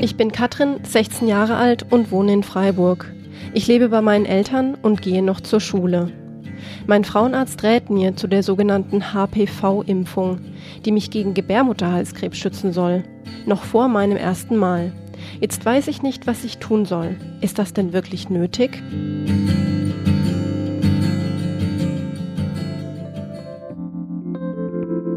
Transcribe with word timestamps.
Ich 0.00 0.16
bin 0.16 0.30
Katrin, 0.30 0.76
16 0.84 1.26
Jahre 1.26 1.56
alt 1.56 1.86
und 1.90 2.12
wohne 2.12 2.32
in 2.32 2.42
Freiburg. 2.44 3.12
Ich 3.52 3.66
lebe 3.66 3.88
bei 3.88 4.00
meinen 4.00 4.26
Eltern 4.26 4.76
und 4.80 5.02
gehe 5.02 5.24
noch 5.24 5.40
zur 5.40 5.60
Schule. 5.60 6.12
Mein 6.86 7.02
Frauenarzt 7.02 7.64
rät 7.64 7.90
mir 7.90 8.14
zu 8.14 8.28
der 8.28 8.44
sogenannten 8.44 9.12
HPV-Impfung, 9.12 10.38
die 10.84 10.92
mich 10.92 11.10
gegen 11.10 11.34
Gebärmutterhalskrebs 11.34 12.38
schützen 12.38 12.72
soll. 12.72 13.02
Noch 13.44 13.64
vor 13.64 13.88
meinem 13.88 14.16
ersten 14.16 14.56
Mal. 14.56 14.92
Jetzt 15.40 15.66
weiß 15.66 15.88
ich 15.88 16.00
nicht, 16.00 16.28
was 16.28 16.44
ich 16.44 16.58
tun 16.58 16.84
soll. 16.84 17.16
Ist 17.40 17.58
das 17.58 17.72
denn 17.72 17.92
wirklich 17.92 18.30
nötig? 18.30 18.80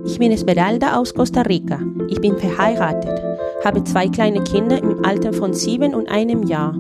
Ich 0.06 0.18
bin 0.18 0.32
Esmeralda 0.32 0.98
aus 0.98 1.14
Costa 1.14 1.42
Rica. 1.42 1.80
Ich 2.10 2.20
bin 2.20 2.36
verheiratet 2.38 3.31
habe 3.64 3.84
zwei 3.84 4.08
kleine 4.08 4.44
Kinder 4.44 4.78
im 4.78 5.06
Alter 5.06 5.34
von 5.34 5.54
sieben 5.54 5.94
und 5.94 6.10
einem 6.10 6.44
Jahr. 6.44 6.76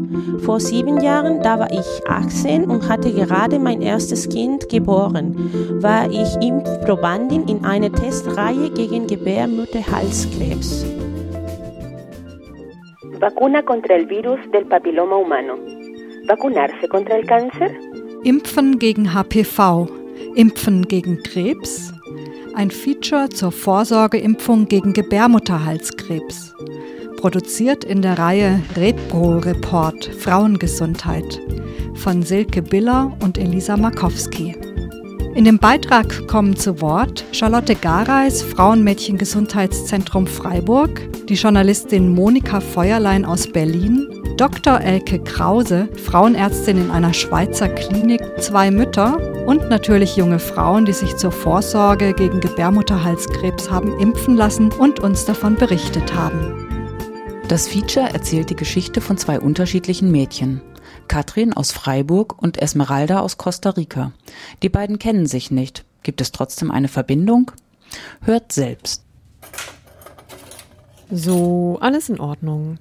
Vor 0.45 0.59
sieben 0.59 1.01
Jahren, 1.01 1.41
da 1.41 1.59
war 1.59 1.71
ich 1.71 2.07
18 2.07 2.65
und 2.65 2.89
hatte 2.89 3.11
gerade 3.11 3.59
mein 3.59 3.81
erstes 3.81 4.29
Kind 4.29 4.69
geboren, 4.69 5.79
war 5.81 6.09
ich 6.09 6.35
Impfprobandin 6.41 7.47
in 7.47 7.63
einer 7.65 7.91
Testreihe 7.91 8.70
gegen 8.71 9.07
Gebärmutterhalskrebs. 9.07 10.85
Vacuna 13.20 13.61
contra 13.61 13.95
el 13.95 14.09
virus 14.09 14.39
del 14.51 14.65
papiloma 14.65 15.15
humano. 15.15 15.53
Vacunarse 16.27 16.87
contra 16.87 17.17
el 17.17 17.25
cáncer. 17.25 17.70
Impfen 18.23 18.79
gegen 18.79 19.13
HPV. 19.13 19.87
Impfen 20.35 20.87
gegen 20.87 21.21
Krebs. 21.21 21.93
Ein 22.53 22.69
Feature 22.69 23.29
zur 23.29 23.51
Vorsorgeimpfung 23.51 24.67
gegen 24.67 24.91
Gebärmutterhalskrebs. 24.91 26.53
Produziert 27.17 27.85
in 27.85 28.01
der 28.01 28.19
Reihe 28.19 28.61
Repro 28.75 29.37
Report 29.37 30.05
Frauengesundheit 30.20 31.39
von 31.95 32.23
Silke 32.23 32.61
Biller 32.61 33.15
und 33.23 33.37
Elisa 33.37 33.77
Markowski. 33.77 34.55
In 35.34 35.45
dem 35.45 35.59
Beitrag 35.59 36.27
kommen 36.27 36.57
zu 36.57 36.81
Wort 36.81 37.23
Charlotte 37.31 37.76
Gareis, 37.76 38.41
Frauenmädchengesundheitszentrum 38.41 40.27
Freiburg, 40.27 41.01
die 41.27 41.35
Journalistin 41.35 42.13
Monika 42.13 42.59
Feuerlein 42.59 43.23
aus 43.23 43.48
Berlin, 43.48 44.07
Dr. 44.35 44.81
Elke 44.81 45.20
Krause, 45.20 45.87
Frauenärztin 45.95 46.77
in 46.77 46.91
einer 46.91 47.13
Schweizer 47.13 47.70
Klinik, 47.70 48.21
zwei 48.39 48.71
Mütter 48.71 49.30
und 49.52 49.68
natürlich 49.68 50.16
junge 50.16 50.40
Frauen, 50.40 50.85
die 50.85 50.94
sich 50.94 51.18
zur 51.18 51.34
Vorsorge 51.34 52.13
gegen 52.13 52.40
Gebärmutterhalskrebs 52.40 53.70
haben 53.70 53.99
impfen 53.99 54.38
lassen 54.38 54.71
und 54.71 55.02
uns 55.02 55.26
davon 55.26 55.55
berichtet 55.55 56.16
haben. 56.16 57.41
Das 57.49 57.68
Feature 57.68 58.13
erzählt 58.13 58.49
die 58.49 58.55
Geschichte 58.55 59.02
von 59.02 59.18
zwei 59.18 59.41
unterschiedlichen 59.41 60.10
Mädchen. 60.10 60.62
Katrin 61.10 61.52
aus 61.52 61.74
Freiburg 61.74 62.41
und 62.41 62.62
Esmeralda 62.62 63.20
aus 63.20 63.38
Costa 63.38 63.72
Rica. 63.72 64.13
Die 64.63 64.69
beiden 64.69 65.00
kennen 65.00 65.25
sich 65.25 65.52
nicht. 65.52 65.84
Gibt 66.02 66.22
es 66.22 66.31
trotzdem 66.31 66.72
eine 66.72 66.88
Verbindung? 66.88 67.52
Hört 68.22 68.53
selbst. 68.53 69.03
So, 71.12 71.78
alles 71.81 72.07
in 72.07 72.22
Ordnung. 72.22 72.78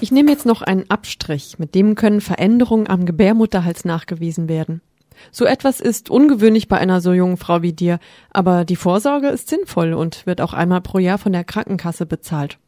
Ich 0.00 0.10
nehme 0.10 0.30
jetzt 0.30 0.46
noch 0.46 0.62
einen 0.62 0.88
Abstrich, 0.88 1.58
mit 1.58 1.74
dem 1.74 1.96
können 1.96 2.22
Veränderungen 2.22 2.88
am 2.88 3.04
Gebärmutterhals 3.04 3.84
nachgewiesen 3.84 4.48
werden. 4.48 4.80
So 5.30 5.44
etwas 5.44 5.80
ist 5.80 6.10
ungewöhnlich 6.10 6.68
bei 6.68 6.78
einer 6.78 7.00
so 7.00 7.12
jungen 7.12 7.36
Frau 7.36 7.62
wie 7.62 7.72
dir, 7.72 7.98
aber 8.30 8.64
die 8.64 8.76
Vorsorge 8.76 9.28
ist 9.28 9.48
sinnvoll 9.48 9.92
und 9.92 10.26
wird 10.26 10.40
auch 10.40 10.52
einmal 10.52 10.80
pro 10.80 10.98
Jahr 10.98 11.18
von 11.18 11.32
der 11.32 11.44
Krankenkasse 11.44 12.06
bezahlt. 12.06 12.58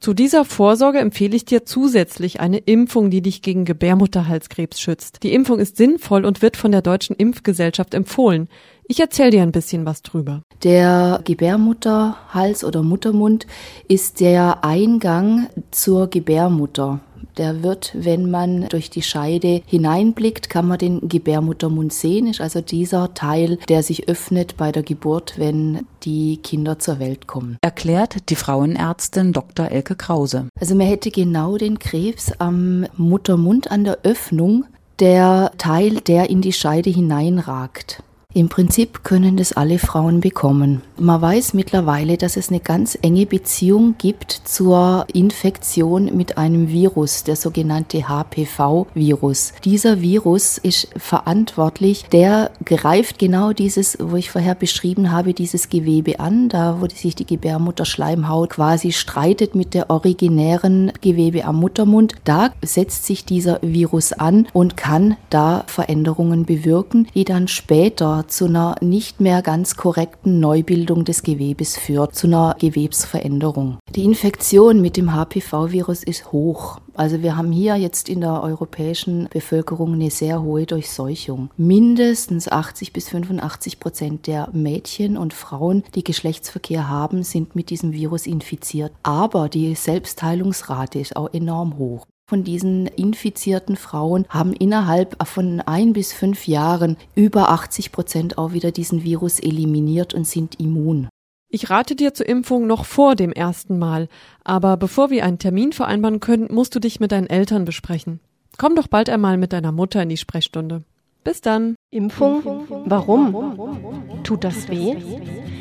Zu 0.00 0.14
dieser 0.14 0.44
Vorsorge 0.44 1.00
empfehle 1.00 1.34
ich 1.34 1.44
dir 1.44 1.64
zusätzlich 1.64 2.38
eine 2.38 2.58
Impfung, 2.58 3.10
die 3.10 3.20
dich 3.20 3.42
gegen 3.42 3.64
Gebärmutterhalskrebs 3.64 4.80
schützt. 4.80 5.24
Die 5.24 5.32
Impfung 5.32 5.58
ist 5.58 5.76
sinnvoll 5.76 6.24
und 6.24 6.40
wird 6.40 6.56
von 6.56 6.70
der 6.70 6.82
Deutschen 6.82 7.16
Impfgesellschaft 7.16 7.94
empfohlen. 7.94 8.48
Ich 8.86 9.00
erzähle 9.00 9.30
dir 9.30 9.42
ein 9.42 9.50
bisschen 9.50 9.86
was 9.86 10.02
drüber. 10.02 10.42
Der 10.62 11.20
Gebärmutterhals 11.24 12.62
oder 12.62 12.84
Muttermund 12.84 13.48
ist 13.88 14.20
der 14.20 14.64
Eingang 14.64 15.48
zur 15.72 16.08
Gebärmutter. 16.08 17.00
Der 17.36 17.62
wird, 17.62 17.92
wenn 17.94 18.30
man 18.30 18.68
durch 18.68 18.90
die 18.90 19.02
Scheide 19.02 19.62
hineinblickt, 19.66 20.50
kann 20.50 20.66
man 20.66 20.78
den 20.78 21.08
Gebärmuttermund 21.08 21.92
sehen. 21.92 22.26
Ist 22.26 22.40
also 22.40 22.60
dieser 22.60 23.14
Teil, 23.14 23.58
der 23.68 23.82
sich 23.82 24.08
öffnet 24.08 24.56
bei 24.56 24.72
der 24.72 24.82
Geburt, 24.82 25.34
wenn 25.36 25.86
die 26.02 26.38
Kinder 26.38 26.78
zur 26.78 26.98
Welt 26.98 27.26
kommen. 27.26 27.58
Erklärt 27.60 28.30
die 28.30 28.36
Frauenärztin 28.36 29.32
Dr. 29.32 29.70
Elke 29.70 29.94
Krause. 29.94 30.48
Also 30.60 30.74
man 30.74 30.86
hätte 30.86 31.10
genau 31.10 31.56
den 31.56 31.78
Krebs 31.78 32.32
am 32.38 32.86
Muttermund 32.96 33.70
an 33.70 33.84
der 33.84 33.98
Öffnung, 34.02 34.64
der 34.98 35.52
Teil, 35.58 36.00
der 36.00 36.30
in 36.30 36.40
die 36.40 36.52
Scheide 36.52 36.90
hineinragt. 36.90 38.02
Im 38.34 38.50
Prinzip 38.50 39.04
können 39.04 39.38
das 39.38 39.54
alle 39.54 39.78
Frauen 39.78 40.20
bekommen. 40.20 40.82
Man 40.98 41.22
weiß 41.22 41.54
mittlerweile, 41.54 42.18
dass 42.18 42.36
es 42.36 42.50
eine 42.50 42.60
ganz 42.60 42.98
enge 43.00 43.24
Beziehung 43.24 43.94
gibt 43.96 44.30
zur 44.30 45.06
Infektion 45.14 46.14
mit 46.14 46.36
einem 46.36 46.68
Virus, 46.68 47.24
der 47.24 47.36
sogenannte 47.36 48.06
HPV-Virus. 48.06 49.54
Dieser 49.64 50.02
Virus 50.02 50.58
ist 50.58 50.88
verantwortlich, 50.98 52.04
der 52.12 52.50
greift 52.66 53.18
genau 53.18 53.54
dieses, 53.54 53.96
wo 53.98 54.16
ich 54.16 54.30
vorher 54.30 54.54
beschrieben 54.54 55.10
habe, 55.10 55.32
dieses 55.32 55.70
Gewebe 55.70 56.20
an, 56.20 56.50
da 56.50 56.82
wo 56.82 56.86
sich 56.86 57.14
die 57.14 57.24
Gebärmutterschleimhaut 57.26 58.50
quasi 58.50 58.92
streitet 58.92 59.54
mit 59.54 59.72
der 59.72 59.88
originären 59.88 60.92
Gewebe 61.00 61.46
am 61.46 61.56
Muttermund. 61.56 62.16
Da 62.24 62.50
setzt 62.60 63.06
sich 63.06 63.24
dieser 63.24 63.58
Virus 63.62 64.12
an 64.12 64.46
und 64.52 64.76
kann 64.76 65.16
da 65.30 65.64
Veränderungen 65.66 66.44
bewirken, 66.44 67.08
die 67.14 67.24
dann 67.24 67.48
später 67.48 68.17
zu 68.26 68.46
einer 68.46 68.74
nicht 68.80 69.20
mehr 69.20 69.42
ganz 69.42 69.76
korrekten 69.76 70.40
Neubildung 70.40 71.04
des 71.04 71.22
Gewebes 71.22 71.76
führt, 71.76 72.14
zu 72.16 72.26
einer 72.26 72.56
Gewebsveränderung. 72.58 73.78
Die 73.94 74.04
Infektion 74.04 74.80
mit 74.80 74.96
dem 74.96 75.14
HPV-Virus 75.14 76.02
ist 76.02 76.32
hoch. 76.32 76.80
Also 76.94 77.22
wir 77.22 77.36
haben 77.36 77.52
hier 77.52 77.76
jetzt 77.76 78.08
in 78.08 78.20
der 78.22 78.42
europäischen 78.42 79.28
Bevölkerung 79.32 79.94
eine 79.94 80.10
sehr 80.10 80.42
hohe 80.42 80.66
Durchseuchung. 80.66 81.50
Mindestens 81.56 82.48
80 82.48 82.92
bis 82.92 83.08
85 83.10 83.78
Prozent 83.78 84.26
der 84.26 84.48
Mädchen 84.52 85.16
und 85.16 85.32
Frauen, 85.32 85.84
die 85.94 86.02
Geschlechtsverkehr 86.02 86.88
haben, 86.88 87.22
sind 87.22 87.54
mit 87.54 87.70
diesem 87.70 87.92
Virus 87.92 88.26
infiziert. 88.26 88.92
Aber 89.04 89.48
die 89.48 89.74
Selbstheilungsrate 89.76 90.98
ist 90.98 91.14
auch 91.14 91.32
enorm 91.32 91.78
hoch 91.78 92.04
von 92.28 92.44
diesen 92.44 92.86
infizierten 92.86 93.74
Frauen 93.76 94.26
haben 94.28 94.52
innerhalb 94.52 95.16
von 95.26 95.62
ein 95.62 95.94
bis 95.94 96.12
fünf 96.12 96.46
Jahren 96.46 96.98
über 97.14 97.48
80 97.48 97.90
Prozent 97.90 98.36
auch 98.36 98.52
wieder 98.52 98.70
diesen 98.70 99.02
Virus 99.02 99.40
eliminiert 99.40 100.12
und 100.12 100.26
sind 100.26 100.60
immun. 100.60 101.08
Ich 101.48 101.70
rate 101.70 101.96
dir 101.96 102.12
zur 102.12 102.28
Impfung 102.28 102.66
noch 102.66 102.84
vor 102.84 103.16
dem 103.16 103.32
ersten 103.32 103.78
Mal, 103.78 104.08
aber 104.44 104.76
bevor 104.76 105.08
wir 105.08 105.24
einen 105.24 105.38
Termin 105.38 105.72
vereinbaren 105.72 106.20
können, 106.20 106.52
musst 106.52 106.74
du 106.74 106.80
dich 106.80 107.00
mit 107.00 107.12
deinen 107.12 107.30
Eltern 107.30 107.64
besprechen. 107.64 108.20
Komm 108.58 108.76
doch 108.76 108.88
bald 108.88 109.08
einmal 109.08 109.38
mit 109.38 109.54
deiner 109.54 109.72
Mutter 109.72 110.02
in 110.02 110.10
die 110.10 110.18
Sprechstunde. 110.18 110.82
Bis 111.24 111.40
dann. 111.40 111.76
Impfung? 111.90 112.42
Warum? 112.84 114.22
Tut 114.22 114.44
das 114.44 114.68
weh? 114.68 114.96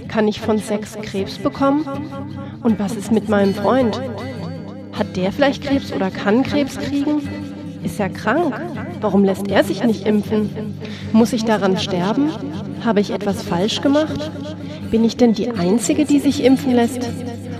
Kann 0.09 0.27
ich 0.27 0.41
von 0.41 0.57
Sex 0.59 0.97
Krebs 1.01 1.37
bekommen? 1.37 1.87
Und 2.61 2.77
was 2.77 2.97
ist 2.97 3.13
mit 3.13 3.29
meinem 3.29 3.53
Freund? 3.53 4.01
Hat 4.97 5.15
der 5.15 5.31
vielleicht 5.31 5.63
Krebs 5.63 5.91
oder 5.91 6.09
kann 6.09 6.43
Krebs 6.43 6.77
kriegen? 6.77 7.21
Ist 7.83 7.99
er 7.99 8.09
krank? 8.09 8.55
Warum 8.99 9.23
lässt 9.23 9.47
er 9.47 9.63
sich 9.63 9.83
nicht 9.83 10.05
impfen? 10.07 10.77
Muss 11.11 11.33
ich 11.33 11.45
daran 11.45 11.77
sterben? 11.77 12.31
Habe 12.83 12.99
ich 12.99 13.11
etwas 13.11 13.43
falsch 13.43 13.81
gemacht? 13.81 14.31
Bin 14.89 15.03
ich 15.03 15.17
denn 15.17 15.33
die 15.33 15.51
Einzige, 15.51 16.05
die 16.05 16.19
sich 16.19 16.43
impfen 16.43 16.73
lässt? 16.73 17.07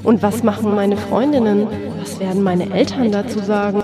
Und 0.04 0.24
was 0.24 0.42
machen 0.42 0.74
meine 0.74 0.98
Freundinnen? 0.98 1.68
Was 2.00 2.20
werden 2.20 2.42
meine 2.42 2.74
Eltern 2.74 3.12
dazu 3.12 3.40
sagen? 3.40 3.84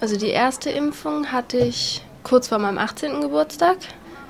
Also 0.00 0.16
die 0.16 0.28
erste 0.28 0.70
Impfung 0.70 1.26
hatte 1.26 1.58
ich 1.58 2.02
kurz 2.22 2.48
vor 2.48 2.58
meinem 2.58 2.78
18. 2.78 3.20
Geburtstag. 3.20 3.76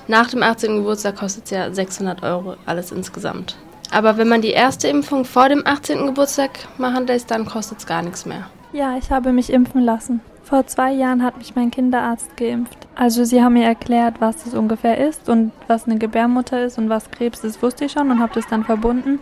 Nach 0.08 0.28
dem 0.28 0.42
18. 0.42 0.78
Geburtstag 0.78 1.16
kostet 1.16 1.44
es 1.44 1.50
ja 1.50 1.72
600 1.72 2.22
Euro 2.22 2.56
alles 2.66 2.92
insgesamt. 2.92 3.56
Aber 3.94 4.16
wenn 4.16 4.26
man 4.26 4.42
die 4.42 4.50
erste 4.50 4.88
Impfung 4.88 5.24
vor 5.24 5.48
dem 5.48 5.64
18. 5.64 6.06
Geburtstag 6.06 6.50
machen 6.78 7.06
lässt, 7.06 7.30
dann 7.30 7.46
kostet 7.46 7.78
es 7.78 7.86
gar 7.86 8.02
nichts 8.02 8.26
mehr. 8.26 8.50
Ja, 8.72 8.96
ich 8.98 9.12
habe 9.12 9.32
mich 9.32 9.52
impfen 9.52 9.82
lassen. 9.82 10.20
Vor 10.42 10.66
zwei 10.66 10.92
Jahren 10.92 11.22
hat 11.22 11.38
mich 11.38 11.54
mein 11.54 11.70
Kinderarzt 11.70 12.36
geimpft. 12.36 12.76
Also 12.96 13.24
sie 13.24 13.40
haben 13.40 13.52
mir 13.52 13.66
erklärt, 13.66 14.16
was 14.18 14.42
das 14.42 14.54
ungefähr 14.54 14.98
ist 14.98 15.28
und 15.28 15.52
was 15.68 15.86
eine 15.86 15.96
Gebärmutter 15.96 16.64
ist 16.64 16.76
und 16.76 16.88
was 16.88 17.08
Krebs 17.12 17.44
ist, 17.44 17.62
wusste 17.62 17.84
ich 17.84 17.92
schon 17.92 18.10
und 18.10 18.18
habe 18.18 18.34
das 18.34 18.48
dann 18.48 18.64
verbunden. 18.64 19.20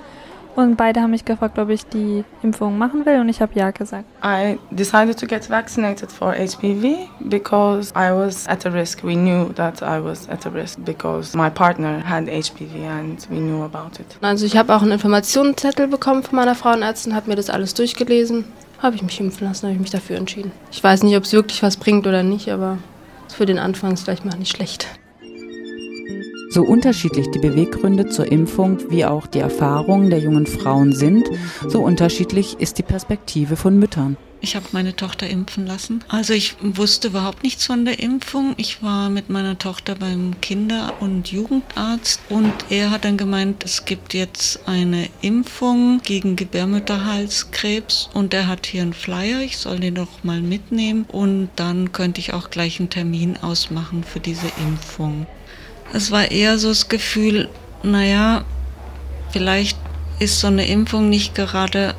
Und 0.55 0.77
beide 0.77 1.01
haben 1.01 1.13
mich 1.13 1.25
gefragt, 1.25 1.59
ob 1.59 1.71
ich 1.71 1.87
die 1.87 2.25
Impfung 2.43 2.77
machen 2.77 3.07
will 3.07 3.21
und 3.21 3.29
ich 3.29 3.41
habe 3.41 3.53
ja 3.55 3.71
gesagt. 3.71 4.05
I 4.23 4.59
decided 4.71 5.19
to 5.19 5.27
get 5.27 5.49
vaccinated 5.49 6.13
for 6.13 6.35
HPV 6.35 7.09
because 7.21 7.91
I 7.93 8.13
was 8.13 8.47
at 8.47 8.67
a 8.67 8.71
risk. 8.71 9.03
We 9.03 9.15
knew 9.15 9.53
that 9.55 9.81
I 9.81 10.03
was 10.03 10.29
at 10.29 10.47
a 10.47 10.51
risk 10.51 10.79
because 10.85 11.37
my 11.37 11.49
partner 11.49 12.03
had 12.05 12.29
HPV 12.29 12.87
and 12.87 13.27
we 13.31 13.37
knew 13.37 13.63
about 13.63 13.99
it. 13.99 14.19
Also 14.21 14.45
ich 14.45 14.57
habe 14.57 14.75
auch 14.75 14.83
einen 14.83 14.93
Informationszettel 14.93 15.89
bekommen 15.89 16.23
von 16.23 16.37
meiner 16.37 16.55
Frauenärztin, 16.55 17.15
habe 17.15 17.31
mir 17.31 17.37
das 17.37 17.49
alles 17.49 17.73
durchgelesen, 17.73 18.45
habe 18.81 18.97
ich 18.97 19.03
mich 19.03 19.19
impfen 19.21 19.47
lassen, 19.47 19.67
habe 19.67 19.75
ich 19.75 19.81
mich 19.81 19.91
dafür 19.91 20.17
entschieden. 20.17 20.53
Ich 20.71 20.85
weiß 20.85 21.03
nicht, 21.03 21.17
ob 21.17 21.25
es 21.25 21.33
wirklich 21.33 21.63
was 21.63 21.79
bringt 21.79 22.07
oder 22.07 22.23
nicht, 22.23 22.51
aber 22.51 22.77
für 23.29 23.47
den 23.47 23.59
Anfang 23.59 23.93
ist 23.93 24.05
vielleicht 24.05 24.27
mal 24.27 24.37
nicht 24.37 24.55
schlecht. 24.55 24.87
So 26.53 26.65
unterschiedlich 26.65 27.31
die 27.31 27.39
Beweggründe 27.39 28.11
zur 28.11 28.31
Impfung 28.31 28.79
wie 28.91 29.07
auch 29.07 29.27
die 29.27 29.39
Erfahrungen 29.39 30.11
der 30.11 30.19
jungen 30.19 30.45
Frauen 30.45 30.93
sind, 30.93 31.31
so 31.67 31.81
unterschiedlich 31.81 32.57
ist 32.61 32.77
die 32.77 32.83
Perspektive 32.83 33.57
von 33.57 33.79
Müttern. 33.79 34.19
Ich 34.43 34.55
habe 34.55 34.67
meine 34.73 34.95
Tochter 34.95 35.27
impfen 35.31 35.67
lassen. 35.67 36.05
Also 36.09 36.35
ich 36.35 36.57
wusste 36.61 37.09
überhaupt 37.09 37.43
nichts 37.43 37.65
von 37.65 37.87
der 37.87 38.01
Impfung. 38.01 38.53
Ich 38.59 38.83
war 38.83 39.09
mit 39.09 39.31
meiner 39.31 39.57
Tochter 39.57 39.95
beim 39.95 40.43
Kinder- 40.43 40.93
und 41.01 41.33
Jugendarzt 41.33 42.21
und 42.29 42.53
er 42.69 42.91
hat 42.91 43.07
dann 43.07 43.17
gemeint, 43.17 43.65
es 43.65 43.87
gibt 43.87 44.13
jetzt 44.13 44.69
eine 44.69 45.09
Impfung 45.23 46.03
gegen 46.05 46.37
Gebärmutterhalskrebs 46.37 48.11
und 48.13 48.35
er 48.35 48.47
hat 48.47 48.67
hier 48.67 48.83
einen 48.83 48.93
Flyer, 48.93 49.41
ich 49.41 49.57
soll 49.57 49.81
den 49.81 49.95
doch 49.95 50.23
mal 50.23 50.43
mitnehmen 50.43 51.07
und 51.11 51.49
dann 51.57 51.93
könnte 51.93 52.21
ich 52.21 52.35
auch 52.35 52.51
gleich 52.51 52.79
einen 52.79 52.91
Termin 52.91 53.39
ausmachen 53.41 54.05
für 54.05 54.21
diese 54.21 54.49
Impfung. 54.69 55.27
Es 55.95 56.11
war 56.11 56.31
eher 56.31 56.59
so 56.59 56.69
das 56.69 56.89
Gefühl, 56.89 57.49
naja, 57.83 58.45
vielleicht 59.31 59.77
ist 60.19 60.41
so 60.41 60.47
eine 60.47 60.67
Impfung 60.67 61.11
nicht 61.11 61.35
gerade 61.35 61.95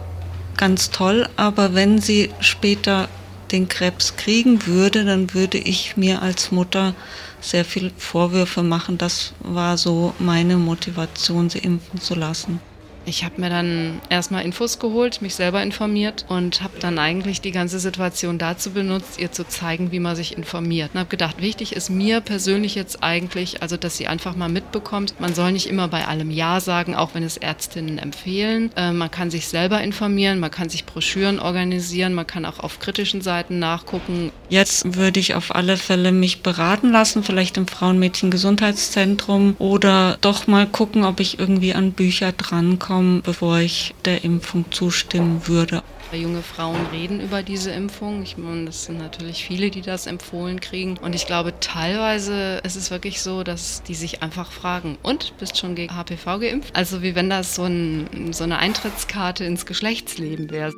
ganz 0.57 0.89
toll, 0.89 1.27
aber 1.35 1.75
wenn 1.75 1.99
sie 1.99 2.31
später 2.39 3.07
den 3.51 3.67
Krebs 3.67 4.15
kriegen 4.15 4.65
würde, 4.65 5.05
dann 5.05 5.33
würde 5.33 5.59
ich 5.59 5.95
mir 5.95 6.21
als 6.23 6.51
Mutter 6.51 6.95
sehr 7.39 7.65
viel 7.65 7.91
Vorwürfe 7.97 8.63
machen. 8.63 8.97
Das 8.97 9.33
war 9.39 9.77
so 9.77 10.13
meine 10.17 10.57
Motivation, 10.57 11.49
sie 11.49 11.59
impfen 11.59 12.01
zu 12.01 12.15
lassen. 12.15 12.59
Ich 13.05 13.25
habe 13.25 13.41
mir 13.41 13.49
dann 13.49 13.99
erstmal 14.09 14.45
Infos 14.45 14.79
geholt, 14.79 15.21
mich 15.21 15.35
selber 15.35 15.61
informiert 15.61 16.25
und 16.29 16.63
habe 16.63 16.79
dann 16.79 16.97
eigentlich 16.99 17.41
die 17.41 17.51
ganze 17.51 17.79
Situation 17.79 18.37
dazu 18.37 18.71
benutzt, 18.71 19.19
ihr 19.19 19.31
zu 19.31 19.45
zeigen, 19.45 19.91
wie 19.91 19.99
man 19.99 20.15
sich 20.15 20.37
informiert. 20.37 20.91
Und 20.93 21.01
habe 21.01 21.09
gedacht, 21.09 21.41
wichtig 21.41 21.75
ist 21.75 21.89
mir 21.89 22.21
persönlich 22.21 22.75
jetzt 22.75 23.03
eigentlich, 23.03 23.61
also 23.61 23.75
dass 23.75 23.97
sie 23.97 24.07
einfach 24.07 24.35
mal 24.37 24.47
mitbekommt, 24.47 25.15
man 25.19 25.35
soll 25.35 25.51
nicht 25.51 25.67
immer 25.67 25.89
bei 25.89 26.07
allem 26.07 26.31
Ja 26.31 26.61
sagen, 26.61 26.95
auch 26.95 27.13
wenn 27.13 27.23
es 27.23 27.35
Ärztinnen 27.35 27.97
empfehlen. 27.97 28.71
Äh, 28.77 28.93
man 28.93 29.11
kann 29.11 29.29
sich 29.29 29.47
selber 29.47 29.81
informieren, 29.81 30.39
man 30.39 30.51
kann 30.51 30.69
sich 30.69 30.85
Broschüren 30.85 31.39
organisieren, 31.39 32.13
man 32.13 32.27
kann 32.27 32.45
auch 32.45 32.59
auf 32.59 32.79
kritischen 32.79 33.19
Seiten 33.21 33.59
nachgucken. 33.59 34.31
Jetzt 34.47 34.95
würde 34.95 35.19
ich 35.19 35.35
auf 35.35 35.53
alle 35.53 35.75
Fälle 35.75 36.13
mich 36.13 36.41
beraten 36.41 36.91
lassen, 36.91 37.23
vielleicht 37.23 37.57
im 37.57 37.67
Frauenmädchen-Gesundheitszentrum 37.67 39.57
oder 39.59 40.17
doch 40.21 40.47
mal 40.47 40.67
gucken, 40.67 41.03
ob 41.03 41.19
ich 41.19 41.37
irgendwie 41.39 41.73
an 41.73 41.91
Bücher 41.91 42.31
drankomme 42.31 42.92
bekommen, 42.93 43.21
bevor 43.23 43.57
ich 43.57 43.95
der 44.05 44.23
Impfung 44.23 44.65
zustimmen 44.71 45.47
würde. 45.47 45.81
Junge 46.11 46.43
Frauen 46.43 46.85
reden 46.91 47.21
über 47.21 47.41
diese 47.41 47.71
Impfung. 47.71 48.21
Ich 48.21 48.37
meine, 48.37 48.65
das 48.65 48.85
sind 48.85 48.99
natürlich 48.99 49.43
viele, 49.43 49.71
die 49.71 49.81
das 49.81 50.05
empfohlen 50.05 50.59
kriegen. 50.59 50.97
Und 50.97 51.15
ich 51.15 51.25
glaube, 51.25 51.55
teilweise 51.59 52.61
ist 52.63 52.75
es 52.75 52.91
wirklich 52.91 53.19
so, 53.19 53.41
dass 53.41 53.81
die 53.81 53.95
sich 53.95 54.21
einfach 54.21 54.51
fragen, 54.51 54.99
und 55.01 55.35
bist 55.39 55.57
schon 55.57 55.73
gegen 55.73 55.95
HPV 55.95 56.37
geimpft? 56.37 56.75
Also 56.75 57.01
wie 57.01 57.15
wenn 57.15 57.31
das 57.31 57.55
so, 57.55 57.63
ein, 57.63 58.31
so 58.31 58.43
eine 58.43 58.59
Eintrittskarte 58.59 59.43
ins 59.43 59.65
Geschlechtsleben 59.65 60.51
wäre. 60.51 60.71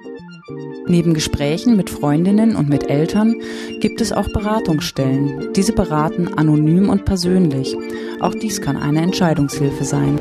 Neben 0.88 1.14
Gesprächen 1.14 1.76
mit 1.76 1.90
Freundinnen 1.90 2.56
und 2.56 2.70
mit 2.70 2.90
Eltern 2.90 3.36
gibt 3.82 4.00
es 4.00 4.14
auch 4.14 4.30
Beratungsstellen. 4.30 5.52
Diese 5.54 5.74
beraten 5.74 6.34
anonym 6.38 6.88
und 6.88 7.04
persönlich. 7.04 7.76
Auch 8.22 8.36
dies 8.36 8.62
kann 8.62 8.78
eine 8.78 9.02
Entscheidungshilfe 9.02 9.84
sein. 9.84 10.18